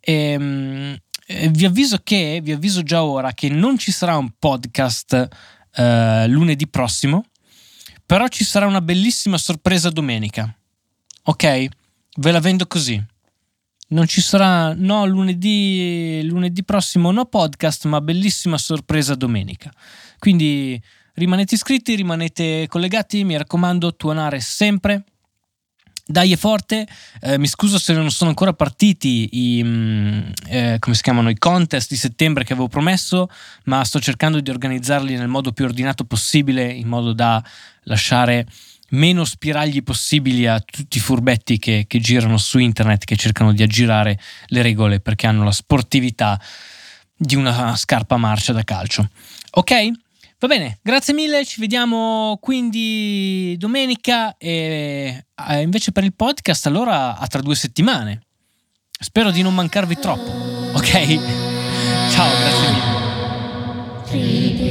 E, 0.00 0.12
ehm, 0.12 0.96
e 1.26 1.48
vi 1.48 1.66
avviso 1.66 2.00
che, 2.02 2.40
vi 2.42 2.52
avviso 2.52 2.82
già 2.82 3.04
ora 3.04 3.32
che 3.32 3.50
non 3.50 3.76
ci 3.76 3.92
sarà 3.92 4.16
un 4.16 4.30
podcast 4.38 5.28
uh, 5.76 6.26
lunedì 6.28 6.66
prossimo, 6.66 7.26
però 8.04 8.26
ci 8.28 8.44
sarà 8.44 8.66
una 8.66 8.80
bellissima 8.80 9.36
sorpresa 9.36 9.90
domenica. 9.90 10.52
Ok? 11.24 11.66
Ve 12.16 12.30
la 12.32 12.40
vendo 12.40 12.66
così. 12.66 13.00
Non 13.88 14.06
ci 14.06 14.22
sarà, 14.22 14.72
no, 14.74 15.04
lunedì, 15.04 16.22
lunedì 16.24 16.64
prossimo 16.64 17.12
no 17.12 17.26
podcast, 17.26 17.84
ma 17.84 18.00
bellissima 18.00 18.56
sorpresa 18.56 19.14
domenica. 19.14 19.70
Quindi 20.18 20.82
rimanete 21.14 21.54
iscritti, 21.54 21.94
rimanete 21.94 22.66
collegati, 22.68 23.24
mi 23.24 23.36
raccomando, 23.36 23.96
tuonare 23.96 24.40
sempre. 24.40 25.04
Dai 26.04 26.32
è 26.32 26.36
forte, 26.36 26.86
eh, 27.20 27.38
mi 27.38 27.46
scuso 27.46 27.78
se 27.78 27.92
non 27.94 28.10
sono 28.10 28.30
ancora 28.30 28.52
partiti 28.52 29.28
i, 29.32 29.62
mm, 29.62 30.20
eh, 30.48 30.78
chiamano, 31.00 31.30
i 31.30 31.38
contest 31.38 31.88
di 31.90 31.96
settembre 31.96 32.44
che 32.44 32.52
avevo 32.52 32.68
promesso, 32.68 33.28
ma 33.64 33.84
sto 33.84 34.00
cercando 34.00 34.40
di 34.40 34.50
organizzarli 34.50 35.16
nel 35.16 35.28
modo 35.28 35.52
più 35.52 35.64
ordinato 35.64 36.04
possibile, 36.04 36.64
in 36.64 36.88
modo 36.88 37.12
da 37.12 37.42
lasciare 37.84 38.46
meno 38.90 39.24
spiragli 39.24 39.82
possibili 39.82 40.46
a 40.46 40.60
tutti 40.60 40.98
i 40.98 41.00
furbetti 41.00 41.58
che, 41.58 41.84
che 41.86 41.98
girano 42.00 42.36
su 42.36 42.58
internet, 42.58 43.04
che 43.04 43.16
cercano 43.16 43.52
di 43.52 43.62
aggirare 43.62 44.18
le 44.46 44.62
regole 44.62 45.00
perché 45.00 45.26
hanno 45.26 45.44
la 45.44 45.52
sportività 45.52 46.38
di 47.16 47.36
una 47.36 47.76
scarpa 47.76 48.16
marcia 48.16 48.52
da 48.52 48.64
calcio. 48.64 49.08
Ok? 49.52 49.90
Va 50.42 50.48
bene, 50.48 50.78
grazie 50.82 51.14
mille, 51.14 51.44
ci 51.44 51.60
vediamo 51.60 52.36
quindi 52.40 53.54
domenica 53.58 54.36
e 54.38 55.26
eh, 55.48 55.60
invece 55.60 55.92
per 55.92 56.02
il 56.02 56.16
podcast 56.16 56.66
allora 56.66 57.16
a 57.16 57.26
tra 57.28 57.40
due 57.40 57.54
settimane. 57.54 58.22
Spero 58.90 59.30
di 59.30 59.40
non 59.42 59.54
mancarvi 59.54 59.94
troppo, 60.00 60.30
ok? 60.72 60.90
Ciao, 62.10 62.28
grazie 62.40 62.70
mille. 64.10 64.61